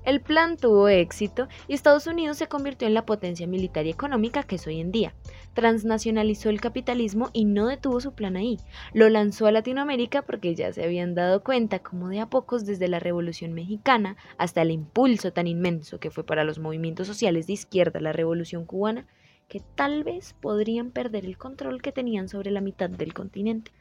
El 0.06 0.20
plan 0.20 0.56
tuvo 0.56 0.86
éxito 0.86 1.48
y 1.66 1.74
Estados 1.74 2.06
Unidos 2.06 2.36
se 2.36 2.46
convirtió 2.46 2.86
en 2.86 2.94
la 2.94 3.04
potencia 3.04 3.48
militar 3.48 3.86
y 3.86 3.90
económica 3.90 4.44
que 4.44 4.54
es 4.54 4.64
hoy 4.68 4.78
en 4.78 4.92
día. 4.92 5.14
Transnacionalizó 5.52 6.48
el 6.48 6.60
capitalismo 6.60 7.30
y 7.32 7.44
no 7.44 7.66
detuvo 7.66 8.00
su 8.00 8.12
plan 8.12 8.36
ahí. 8.36 8.60
Lo 8.94 9.08
lanzó 9.08 9.48
a 9.48 9.50
Latinoamérica 9.50 10.22
porque 10.22 10.54
ya 10.54 10.72
se 10.72 10.84
habían 10.84 11.16
dado 11.16 11.42
cuenta 11.42 11.80
como 11.80 12.08
de 12.08 12.20
a 12.20 12.30
pocos 12.30 12.64
desde 12.64 12.86
la 12.86 13.00
Revolución 13.00 13.52
Mexicana 13.52 14.16
hasta 14.38 14.62
el 14.62 14.70
impulso 14.70 15.32
tan 15.32 15.48
inmenso 15.48 15.98
que 15.98 16.12
fue 16.12 16.24
para 16.24 16.44
los 16.44 16.60
movimientos 16.60 17.08
sociales 17.08 17.48
de 17.48 17.54
izquierda 17.54 17.98
la 17.98 18.12
Revolución 18.12 18.64
Cubana, 18.64 19.08
que 19.48 19.60
tal 19.74 20.04
vez 20.04 20.36
podrían 20.40 20.92
perder 20.92 21.24
el 21.24 21.36
control 21.36 21.82
que 21.82 21.90
tenían 21.90 22.28
sobre 22.28 22.52
la 22.52 22.60
mitad 22.60 22.88
del 22.88 23.12
continente. 23.12 23.72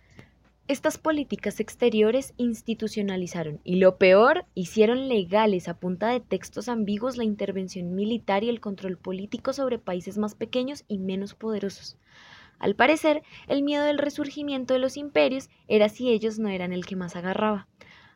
Estas 0.67 0.97
políticas 0.97 1.59
exteriores 1.59 2.33
institucionalizaron 2.37 3.59
y 3.63 3.75
lo 3.75 3.99
peor, 3.99 4.45
hicieron 4.55 5.07
legales 5.07 5.67
a 5.67 5.77
punta 5.77 6.09
de 6.09 6.21
textos 6.21 6.69
ambiguos 6.69 7.17
la 7.17 7.23
intervención 7.23 7.93
militar 7.93 8.43
y 8.43 8.49
el 8.49 8.59
control 8.59 8.97
político 8.97 9.53
sobre 9.53 9.77
países 9.77 10.17
más 10.17 10.33
pequeños 10.33 10.83
y 10.87 10.97
menos 10.97 11.35
poderosos. 11.35 11.99
Al 12.57 12.75
parecer, 12.75 13.21
el 13.47 13.61
miedo 13.61 13.83
del 13.83 13.99
resurgimiento 13.99 14.73
de 14.73 14.79
los 14.79 14.97
imperios 14.97 15.51
era 15.67 15.87
si 15.87 16.09
ellos 16.09 16.39
no 16.39 16.49
eran 16.49 16.73
el 16.73 16.87
que 16.87 16.95
más 16.95 17.15
agarraba. 17.15 17.67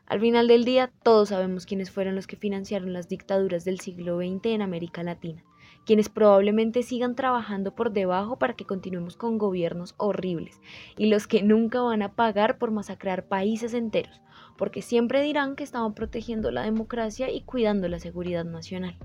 Al 0.08 0.20
final 0.20 0.48
del 0.48 0.66
día, 0.66 0.92
todos 1.04 1.30
sabemos 1.30 1.68
quiénes 1.68 1.92
fueron 1.92 2.16
los 2.16 2.26
que 2.26 2.36
financiaron 2.36 2.94
las 2.94 3.08
dictaduras 3.08 3.64
del 3.64 3.80
siglo 3.80 4.18
XX 4.18 4.48
en 4.48 4.64
América 4.64 5.04
Latina 5.04 5.44
quienes 5.86 6.10
probablemente 6.10 6.84
sigan 6.84 7.16
trabajando 7.16 7.74
por 7.74 7.92
debajo 7.92 8.38
para 8.38 8.54
que 8.54 8.66
continuemos 8.66 9.16
con 9.16 9.38
gobiernos 9.38 9.96
horribles, 9.98 10.62
y 10.98 11.08
los 11.08 11.28
que 11.28 11.42
nunca 11.42 11.82
van 11.82 12.02
a 12.02 12.14
pagar 12.14 12.58
por 12.58 12.72
masacrar 12.72 13.28
países 13.28 13.74
enteros, 13.74 14.22
porque 14.58 14.82
siempre 14.82 15.22
dirán 15.22 15.56
que 15.56 15.64
estaban 15.64 15.94
protegiendo 15.94 16.52
la 16.52 16.64
democracia 16.64 17.32
y 17.32 17.42
cuidando 17.42 17.88
la 17.88 18.00
seguridad 18.00 18.46
nacional. 18.46 18.98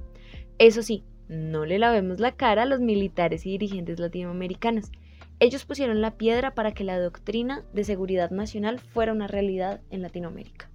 Eso 0.59 0.83
sí, 0.83 1.05
no 1.29 1.65
le 1.65 1.79
lavemos 1.79 2.21
la 2.21 2.33
cara 2.33 2.63
a 2.63 2.67
los 2.67 2.81
militares 2.81 3.47
y 3.47 3.51
dirigentes 3.51 3.99
latinoamericanos. 3.99 4.91
Ellos 5.41 5.65
pusieron 5.65 6.01
la 6.01 6.13
piedra 6.13 6.55
para 6.55 6.73
que 6.73 6.85
la 6.85 6.99
doctrina 6.99 7.65
de 7.73 7.85
seguridad 7.85 8.31
nacional 8.31 8.79
fuera 8.79 9.13
una 9.13 9.27
realidad 9.27 9.81
en 9.91 10.03
Latinoamérica. 10.03 10.71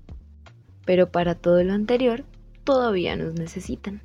Pero 0.85 1.11
para 1.11 1.35
todo 1.35 1.63
lo 1.63 1.73
anterior, 1.73 2.25
todavía 2.63 3.15
nos 3.15 3.35
necesitan. 3.35 4.01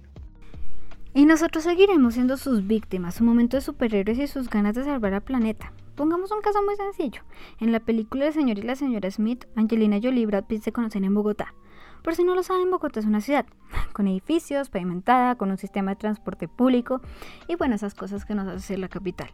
Y 1.16 1.26
nosotros 1.26 1.62
seguiremos 1.62 2.14
siendo 2.14 2.36
sus 2.36 2.66
víctimas, 2.66 3.14
su 3.14 3.22
momento 3.22 3.56
de 3.56 3.60
superhéroes 3.60 4.18
y 4.18 4.26
sus 4.26 4.50
ganas 4.50 4.74
de 4.74 4.82
salvar 4.82 5.14
al 5.14 5.22
planeta. 5.22 5.72
Pongamos 5.94 6.32
un 6.32 6.40
caso 6.40 6.60
muy 6.64 6.74
sencillo. 6.74 7.22
En 7.60 7.70
la 7.70 7.78
película 7.78 8.26
El 8.26 8.32
señor 8.32 8.58
y 8.58 8.62
la 8.62 8.74
señora 8.74 9.08
Smith, 9.12 9.44
Angelina 9.54 10.00
Jolie 10.02 10.22
y 10.22 10.26
Brad 10.26 10.46
Pitt 10.46 10.64
se 10.64 10.72
conocen 10.72 11.04
en 11.04 11.14
Bogotá. 11.14 11.54
Por 12.02 12.16
si 12.16 12.24
no 12.24 12.34
lo 12.34 12.42
saben, 12.42 12.68
Bogotá 12.68 12.98
es 12.98 13.06
una 13.06 13.20
ciudad 13.20 13.46
con 13.92 14.08
edificios, 14.08 14.70
pavimentada, 14.70 15.36
con 15.36 15.52
un 15.52 15.56
sistema 15.56 15.92
de 15.92 16.00
transporte 16.00 16.48
público 16.48 17.00
y 17.46 17.54
bueno, 17.54 17.76
esas 17.76 17.94
cosas 17.94 18.24
que 18.24 18.34
nos 18.34 18.48
hace 18.48 18.66
ser 18.66 18.78
la 18.80 18.88
capital. 18.88 19.30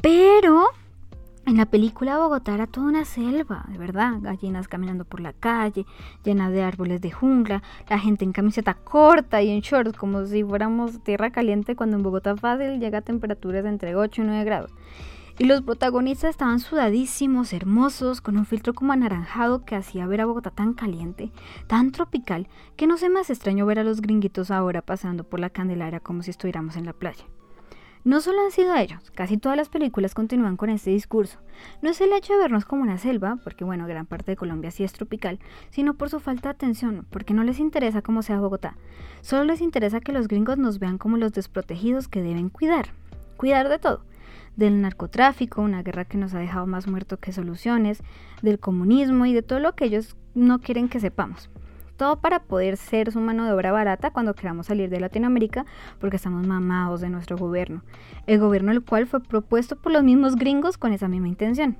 Pero 0.00 0.68
en 1.50 1.56
la 1.56 1.66
película 1.66 2.16
Bogotá 2.16 2.54
era 2.54 2.68
toda 2.68 2.86
una 2.86 3.04
selva, 3.04 3.64
de 3.68 3.76
verdad, 3.76 4.18
gallinas 4.20 4.68
caminando 4.68 5.04
por 5.04 5.20
la 5.20 5.32
calle, 5.32 5.84
llena 6.22 6.48
de 6.48 6.62
árboles 6.62 7.00
de 7.00 7.10
jungla, 7.10 7.60
la 7.88 7.98
gente 7.98 8.24
en 8.24 8.30
camiseta 8.30 8.74
corta 8.74 9.42
y 9.42 9.50
en 9.50 9.60
shorts, 9.60 9.98
como 9.98 10.24
si 10.26 10.44
fuéramos 10.44 11.02
tierra 11.02 11.30
caliente 11.32 11.74
cuando 11.74 11.96
en 11.96 12.04
Bogotá 12.04 12.36
fácil 12.36 12.78
llega 12.78 12.98
a 12.98 13.02
temperaturas 13.02 13.64
de 13.64 13.68
entre 13.68 13.96
8 13.96 14.22
y 14.22 14.24
9 14.26 14.44
grados. 14.44 14.70
Y 15.38 15.46
los 15.46 15.62
protagonistas 15.62 16.30
estaban 16.30 16.60
sudadísimos, 16.60 17.52
hermosos, 17.52 18.20
con 18.20 18.36
un 18.36 18.46
filtro 18.46 18.72
como 18.72 18.92
anaranjado 18.92 19.64
que 19.64 19.74
hacía 19.74 20.06
ver 20.06 20.20
a 20.20 20.26
Bogotá 20.26 20.52
tan 20.52 20.74
caliente, 20.74 21.32
tan 21.66 21.90
tropical, 21.90 22.46
que 22.76 22.86
no 22.86 22.96
sé 22.96 23.10
más 23.10 23.28
extraño 23.28 23.66
ver 23.66 23.80
a 23.80 23.84
los 23.84 24.02
gringuitos 24.02 24.52
ahora 24.52 24.82
pasando 24.82 25.24
por 25.24 25.40
la 25.40 25.50
Candelaria 25.50 25.98
como 25.98 26.22
si 26.22 26.30
estuviéramos 26.30 26.76
en 26.76 26.86
la 26.86 26.92
playa. 26.92 27.24
No 28.02 28.22
solo 28.22 28.40
han 28.40 28.50
sido 28.50 28.74
ellos, 28.76 29.10
casi 29.10 29.36
todas 29.36 29.58
las 29.58 29.68
películas 29.68 30.14
continúan 30.14 30.56
con 30.56 30.70
este 30.70 30.88
discurso. 30.88 31.38
No 31.82 31.90
es 31.90 32.00
el 32.00 32.14
hecho 32.14 32.32
de 32.32 32.38
vernos 32.38 32.64
como 32.64 32.80
una 32.80 32.96
selva, 32.96 33.36
porque 33.44 33.62
bueno, 33.62 33.86
gran 33.86 34.06
parte 34.06 34.32
de 34.32 34.36
Colombia 34.36 34.70
sí 34.70 34.84
es 34.84 34.94
tropical, 34.94 35.38
sino 35.68 35.92
por 35.92 36.08
su 36.08 36.18
falta 36.18 36.48
de 36.48 36.54
atención, 36.54 37.06
porque 37.10 37.34
no 37.34 37.44
les 37.44 37.58
interesa 37.58 38.00
cómo 38.00 38.22
sea 38.22 38.40
Bogotá. 38.40 38.78
Solo 39.20 39.44
les 39.44 39.60
interesa 39.60 40.00
que 40.00 40.12
los 40.12 40.28
gringos 40.28 40.56
nos 40.56 40.78
vean 40.78 40.96
como 40.96 41.18
los 41.18 41.34
desprotegidos 41.34 42.08
que 42.08 42.22
deben 42.22 42.48
cuidar. 42.48 42.86
Cuidar 43.36 43.68
de 43.68 43.78
todo. 43.78 44.02
Del 44.56 44.80
narcotráfico, 44.80 45.60
una 45.60 45.82
guerra 45.82 46.06
que 46.06 46.16
nos 46.16 46.32
ha 46.32 46.38
dejado 46.38 46.66
más 46.66 46.86
muertos 46.86 47.18
que 47.18 47.34
soluciones, 47.34 48.02
del 48.40 48.58
comunismo 48.58 49.26
y 49.26 49.34
de 49.34 49.42
todo 49.42 49.58
lo 49.58 49.74
que 49.74 49.84
ellos 49.84 50.16
no 50.34 50.60
quieren 50.60 50.88
que 50.88 51.00
sepamos 51.00 51.50
todo 52.00 52.16
para 52.16 52.38
poder 52.38 52.78
ser 52.78 53.12
su 53.12 53.20
mano 53.20 53.44
de 53.44 53.52
obra 53.52 53.72
barata 53.72 54.10
cuando 54.10 54.32
queramos 54.32 54.68
salir 54.68 54.88
de 54.88 55.00
Latinoamérica 55.00 55.66
porque 56.00 56.16
estamos 56.16 56.46
mamados 56.46 57.02
de 57.02 57.10
nuestro 57.10 57.36
gobierno, 57.36 57.82
el 58.26 58.38
gobierno 58.38 58.72
el 58.72 58.82
cual 58.82 59.06
fue 59.06 59.20
propuesto 59.20 59.76
por 59.76 59.92
los 59.92 60.02
mismos 60.02 60.36
gringos 60.36 60.78
con 60.78 60.94
esa 60.94 61.08
misma 61.08 61.28
intención. 61.28 61.76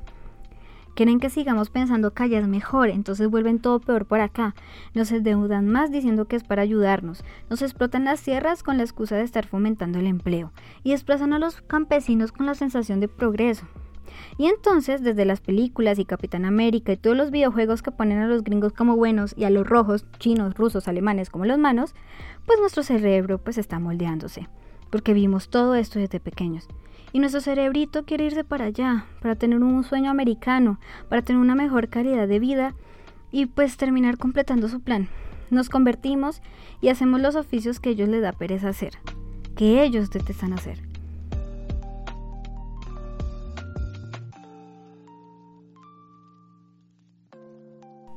Quieren 0.95 1.21
que 1.21 1.31
sigamos 1.31 1.71
pensando 1.71 2.13
que 2.13 2.25
allá 2.25 2.39
es 2.39 2.49
mejor, 2.49 2.91
entonces 2.91 3.31
vuelven 3.31 3.61
todo 3.61 3.81
peor 3.81 4.05
por 4.05 4.21
acá. 4.21 4.55
Nos 4.93 5.11
endeudan 5.11 5.67
más 5.69 5.91
diciendo 5.91 6.27
que 6.27 6.37
es 6.37 6.45
para 6.45 6.61
ayudarnos. 6.61 7.25
Nos 7.49 7.63
explotan 7.63 8.05
las 8.05 8.21
tierras 8.21 8.63
con 8.63 8.77
la 8.77 8.83
excusa 8.83 9.17
de 9.17 9.23
estar 9.23 9.47
fomentando 9.47 10.01
el 10.01 10.07
empleo. 10.07 10.53
Y 10.83 10.91
desplazan 10.91 11.33
a 11.33 11.39
los 11.39 11.63
campesinos 11.63 12.31
con 12.31 12.45
la 12.45 12.55
sensación 12.55 13.01
de 13.01 13.09
progreso. 13.09 13.65
Y 14.38 14.46
entonces, 14.46 15.03
desde 15.03 15.25
las 15.25 15.40
películas 15.40 15.99
y 15.99 16.05
Capitán 16.05 16.44
América 16.44 16.92
y 16.92 16.96
todos 16.96 17.16
los 17.16 17.31
videojuegos 17.31 17.83
que 17.83 17.90
ponen 17.90 18.18
a 18.18 18.27
los 18.27 18.42
gringos 18.42 18.73
como 18.73 18.96
buenos 18.96 19.35
y 19.37 19.44
a 19.44 19.51
los 19.51 19.66
rojos, 19.66 20.07
chinos, 20.18 20.55
rusos, 20.55 20.88
alemanes 20.88 21.31
como 21.31 21.44
los 21.44 21.59
manos, 21.59 21.94
pues 22.46 22.59
nuestro 22.61 22.83
cerebro 22.83 23.38
pues 23.38 23.59
está 23.59 23.79
moldeándose, 23.79 24.49
porque 24.90 25.14
vimos 25.14 25.51
todo 25.51 25.75
esto 25.75 25.99
desde 25.99 26.20
pequeños. 26.20 26.68
Y 27.12 27.18
nuestro 27.18 27.40
cerebrito 27.40 28.05
quiere 28.05 28.25
irse 28.27 28.44
para 28.44 28.66
allá, 28.66 29.07
para 29.20 29.35
tener 29.35 29.62
un 29.62 29.83
sueño 29.85 30.11
americano, 30.11 30.79
para 31.09 31.23
tener 31.23 31.40
una 31.40 31.55
mejor 31.55 31.88
calidad 31.88 32.29
de 32.29 32.38
vida 32.38 32.75
y 33.33 33.46
pues 33.46 33.77
terminar 33.77 34.16
completando 34.16 34.68
su 34.68 34.81
plan. 34.81 35.09
Nos 35.51 35.68
convertimos 35.68 36.40
y 36.81 36.88
hacemos 36.88 37.20
los 37.20 37.35
oficios 37.35 37.81
que 37.81 37.90
ellos 37.90 38.09
les 38.09 38.23
da 38.23 38.33
pereza 38.33 38.68
hacer, 38.68 38.92
que 39.57 39.83
ellos 39.83 40.11
detestan 40.11 40.53
hacer. 40.53 40.89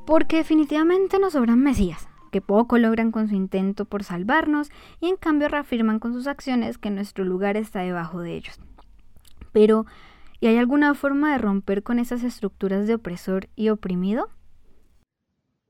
Porque 0.06 0.38
definitivamente 0.38 1.18
nos 1.18 1.34
sobran 1.34 1.60
mesías, 1.60 2.10
que 2.32 2.42
poco 2.42 2.78
logran 2.78 3.12
con 3.12 3.30
su 3.30 3.36
intento 3.36 3.86
por 3.86 4.04
salvarnos 4.04 4.70
y 5.00 5.08
en 5.08 5.16
cambio 5.16 5.48
reafirman 5.48 6.00
con 6.00 6.14
sus 6.14 6.28
acciones 6.28 6.78
que 6.78 6.90
nuestro 6.90 7.24
lugar 7.24 7.56
está 7.56 7.80
debajo 7.82 8.20
de 8.20 8.36
ellos. 8.36 8.60
Pero, 9.54 9.86
¿y 10.42 10.48
hay 10.48 10.58
alguna 10.58 10.94
forma 10.94 11.32
de 11.32 11.38
romper 11.38 11.84
con 11.84 12.00
esas 12.00 12.24
estructuras 12.24 12.86
de 12.86 12.96
opresor 12.96 13.48
y 13.56 13.70
oprimido? 13.70 14.30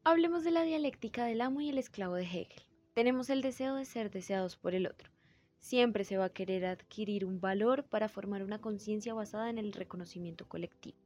Hablemos 0.03 0.43
de 0.43 0.51
la 0.51 0.63
dialéctica 0.63 1.25
del 1.25 1.41
amo 1.41 1.61
y 1.61 1.69
el 1.69 1.77
esclavo 1.77 2.15
de 2.15 2.23
Hegel. 2.23 2.63
Tenemos 2.95 3.29
el 3.29 3.41
deseo 3.41 3.75
de 3.75 3.85
ser 3.85 4.09
deseados 4.09 4.57
por 4.57 4.73
el 4.73 4.87
otro. 4.87 5.11
Siempre 5.59 6.03
se 6.03 6.17
va 6.17 6.25
a 6.25 6.29
querer 6.29 6.65
adquirir 6.65 7.23
un 7.23 7.39
valor 7.39 7.83
para 7.83 8.09
formar 8.09 8.43
una 8.43 8.59
conciencia 8.59 9.13
basada 9.13 9.49
en 9.49 9.57
el 9.57 9.73
reconocimiento 9.73 10.47
colectivo. 10.47 10.97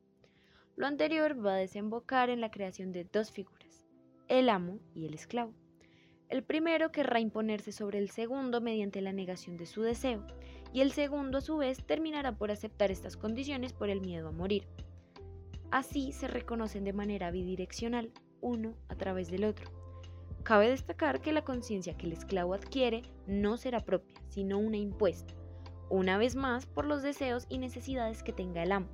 Lo 0.78 0.86
anterior 0.86 1.44
va 1.44 1.56
a 1.56 1.58
desembocar 1.58 2.30
en 2.30 2.40
la 2.40 2.52
creación 2.52 2.92
de 2.92 3.04
dos 3.04 3.32
figuras, 3.32 3.88
el 4.28 4.48
amo 4.48 4.78
y 4.94 5.08
el 5.08 5.16
esclavo. 5.16 5.52
El 6.30 6.44
primero 6.44 6.92
querrá 6.92 7.20
imponerse 7.20 7.72
sobre 7.72 7.98
el 7.98 8.12
segundo 8.12 8.62
mediante 8.62 9.02
la 9.02 9.12
negación 9.12 9.58
de 9.58 9.66
su 9.66 9.82
deseo, 9.82 10.24
y 10.72 10.82
el 10.82 10.92
segundo 10.92 11.40
a 11.40 11.42
su 11.42 11.58
vez 11.58 11.84
terminará 11.84 12.38
por 12.38 12.52
aceptar 12.52 12.92
estas 12.92 13.18
condiciones 13.18 13.74
por 13.74 13.90
el 13.90 14.02
miedo 14.02 14.28
a 14.28 14.32
morir. 14.32 14.68
Así 15.72 16.12
se 16.12 16.28
reconocen 16.28 16.84
de 16.84 16.94
manera 16.94 17.32
bidireccional, 17.32 18.12
uno 18.40 18.76
a 18.88 18.94
través 18.94 19.32
del 19.32 19.46
otro. 19.46 19.72
Cabe 20.44 20.70
destacar 20.70 21.22
que 21.22 21.34
la 21.34 21.44
conciencia 21.44 21.98
que 21.98 22.06
el 22.06 22.14
esclavo 22.14 22.54
adquiere 22.54 23.02
no 23.26 23.58
será 23.58 23.80
propia, 23.80 24.14
sino 24.30 24.60
una 24.60 24.78
impuesta, 24.78 25.34
una 25.90 26.20
vez 26.20 26.36
más 26.36 26.68
por 26.68 26.86
los 26.86 27.02
deseos 27.02 27.48
y 27.50 27.58
necesidades 27.58 28.22
que 28.22 28.32
tenga 28.32 28.62
el 28.62 28.72
amo. 28.72 28.90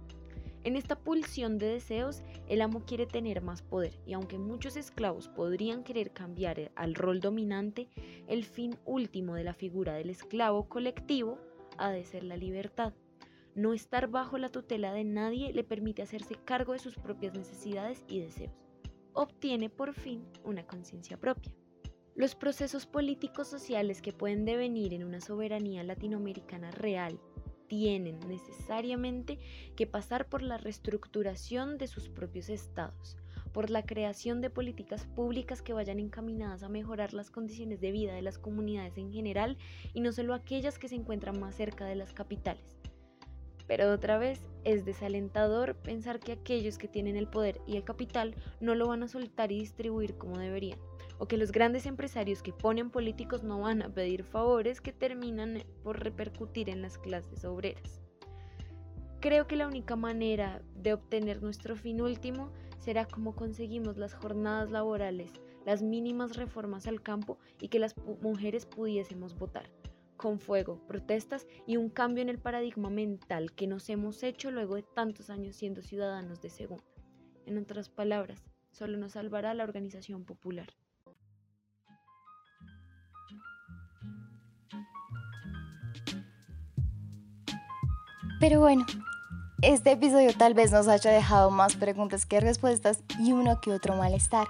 En 0.64 0.78
esta 0.78 0.98
pulsión 0.98 1.58
de 1.58 1.68
deseos, 1.68 2.24
el 2.48 2.62
amo 2.62 2.84
quiere 2.86 3.06
tener 3.06 3.42
más 3.42 3.62
poder 3.62 4.00
y 4.06 4.14
aunque 4.14 4.38
muchos 4.38 4.78
esclavos 4.78 5.28
podrían 5.28 5.84
querer 5.84 6.12
cambiar 6.14 6.72
al 6.76 6.96
rol 6.96 7.20
dominante, 7.20 7.90
el 8.28 8.46
fin 8.46 8.78
último 8.86 9.36
de 9.36 9.44
la 9.44 9.54
figura 9.54 9.94
del 9.94 10.10
esclavo 10.10 10.70
colectivo 10.70 11.38
ha 11.78 11.92
de 11.92 12.06
ser 12.06 12.24
la 12.24 12.38
libertad. 12.38 12.94
No 13.56 13.74
estar 13.74 14.08
bajo 14.08 14.38
la 14.38 14.50
tutela 14.50 14.94
de 14.94 15.04
nadie 15.04 15.52
le 15.52 15.66
permite 15.66 16.02
hacerse 16.02 16.36
cargo 16.46 16.72
de 16.72 16.80
sus 16.80 16.96
propias 16.96 17.34
necesidades 17.34 18.06
y 18.08 18.20
deseos. 18.20 18.54
obtiene 19.16 19.70
por 19.70 19.94
fin 19.94 20.26
una 20.44 20.66
conciencia 20.66 21.20
propia. 21.20 21.54
Los 22.16 22.36
procesos 22.36 22.88
políticos 22.88 23.48
sociales 23.48 24.02
que 24.02 24.14
pueden 24.14 24.46
devenir 24.46 24.94
en 24.94 25.04
una 25.04 25.22
soberanía 25.22 25.84
latinoamericana 25.84 26.72
real 26.72 27.20
tienen 27.74 28.20
necesariamente 28.28 29.40
que 29.76 29.88
pasar 29.88 30.30
por 30.30 30.44
la 30.44 30.60
reestructuración 30.60 31.80
de 31.80 31.88
sus 31.88 32.08
propios 32.08 32.50
estados, 32.50 33.18
por 33.52 33.72
la 33.72 33.84
creación 33.84 34.42
de 34.42 34.52
políticas 34.52 35.08
públicas 35.08 35.64
que 35.64 35.74
vayan 35.74 35.98
encaminadas 35.98 36.62
a 36.62 36.70
mejorar 36.70 37.16
las 37.16 37.32
condiciones 37.32 37.82
de 37.82 37.92
vida 37.92 38.14
de 38.14 38.22
las 38.22 38.38
comunidades 38.38 38.96
en 39.00 39.12
general 39.12 39.58
y 39.92 40.02
no 40.02 40.12
solo 40.12 40.36
aquellas 40.36 40.78
que 40.78 40.88
se 40.88 40.94
encuentran 40.94 41.40
más 41.40 41.56
cerca 41.56 41.86
de 41.86 41.96
las 41.96 42.14
capitales. 42.14 42.78
Pero 43.66 43.92
otra 43.92 44.20
vez 44.20 44.40
es 44.66 44.86
desalentador 44.86 45.76
pensar 45.76 46.20
que 46.20 46.34
aquellos 46.34 46.78
que 46.78 46.88
tienen 46.88 47.16
el 47.16 47.28
poder 47.28 47.60
y 47.66 47.76
el 47.76 47.84
capital 47.84 48.36
no 48.60 48.76
lo 48.76 48.88
van 48.88 49.02
a 49.02 49.08
soltar 49.08 49.52
y 49.52 49.58
distribuir 49.58 50.16
como 50.16 50.38
deberían, 50.38 50.78
o 51.18 51.28
que 51.28 51.38
los 51.38 51.52
grandes 51.52 51.86
empresarios 51.86 52.42
que 52.42 52.54
ponen 52.54 52.90
políticos 52.90 53.44
no 53.44 53.62
van 53.62 53.82
a 53.82 53.94
pedir 53.94 54.24
favores 54.24 54.82
que 54.82 54.92
terminan 54.92 55.64
por 55.84 56.04
repercutir 56.04 56.70
en 56.70 56.82
las 56.82 56.98
clases 56.98 57.46
obreras. 57.46 58.02
Creo 59.20 59.48
que 59.48 59.56
la 59.56 59.68
única 59.68 59.96
manera 59.96 60.62
de 60.76 60.94
obtener 60.94 61.42
nuestro 61.42 61.78
fin 61.78 62.02
último 62.02 62.52
será 62.78 63.06
como 63.06 63.36
conseguimos 63.36 63.98
las 63.98 64.14
jornadas 64.14 64.70
laborales, 64.70 65.32
las 65.66 65.82
mínimas 65.82 66.36
reformas 66.36 66.88
al 66.88 67.02
campo 67.02 67.38
y 67.62 67.70
que 67.70 67.80
las 67.80 67.96
mujeres 68.22 68.66
pudiésemos 68.66 69.38
votar. 69.38 69.70
Con 70.18 70.40
fuego, 70.40 70.86
protestas 70.88 71.48
y 71.66 71.78
un 71.78 71.90
cambio 71.90 72.22
en 72.22 72.28
el 72.30 72.38
paradigma 72.38 72.90
mental 72.90 73.54
que 73.54 73.68
nos 73.68 73.90
hemos 73.90 74.24
hecho 74.24 74.52
luego 74.52 74.76
de 74.76 74.84
tantos 74.84 75.30
años 75.30 75.56
siendo 75.56 75.82
ciudadanos 75.82 76.42
de 76.42 76.50
segunda. 76.50 76.84
En 77.46 77.58
otras 77.58 77.88
palabras, 77.90 78.44
solo 78.72 78.98
nos 78.98 79.14
salvará 79.14 79.54
la 79.54 79.64
organización 79.64 80.26
popular. 80.26 80.68
Pero 88.44 88.60
bueno, 88.60 88.86
este 89.62 89.94
episodio 89.94 90.34
tal 90.38 90.54
vez 90.54 90.70
nos 90.70 90.90
haya 90.90 91.12
dejado 91.12 91.50
más 91.50 91.78
preguntas 91.78 92.26
que 92.26 92.42
respuestas 92.42 93.00
y 93.18 93.32
uno 93.32 93.62
que 93.62 93.72
otro 93.72 93.96
malestar. 93.96 94.48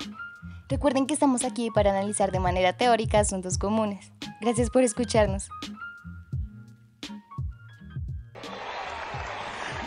Recuerden 0.68 1.06
que 1.06 1.14
estamos 1.14 1.44
aquí 1.44 1.70
para 1.70 1.92
analizar 1.92 2.32
de 2.32 2.40
manera 2.40 2.74
teórica 2.74 3.20
asuntos 3.20 3.60
comunes. 3.60 4.12
Gracias 4.42 4.72
por 4.72 4.82
escucharnos. 4.82 5.48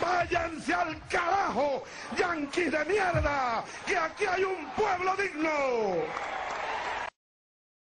¡Váyanse 0.01 0.73
al 0.73 1.05
carajo, 1.09 1.83
yanquis 2.17 2.71
de 2.71 2.85
mierda! 2.85 3.61
¡Que 3.85 3.97
aquí 3.97 4.23
hay 4.23 4.45
un 4.45 4.69
pueblo 4.77 5.17
digno! 5.17 5.49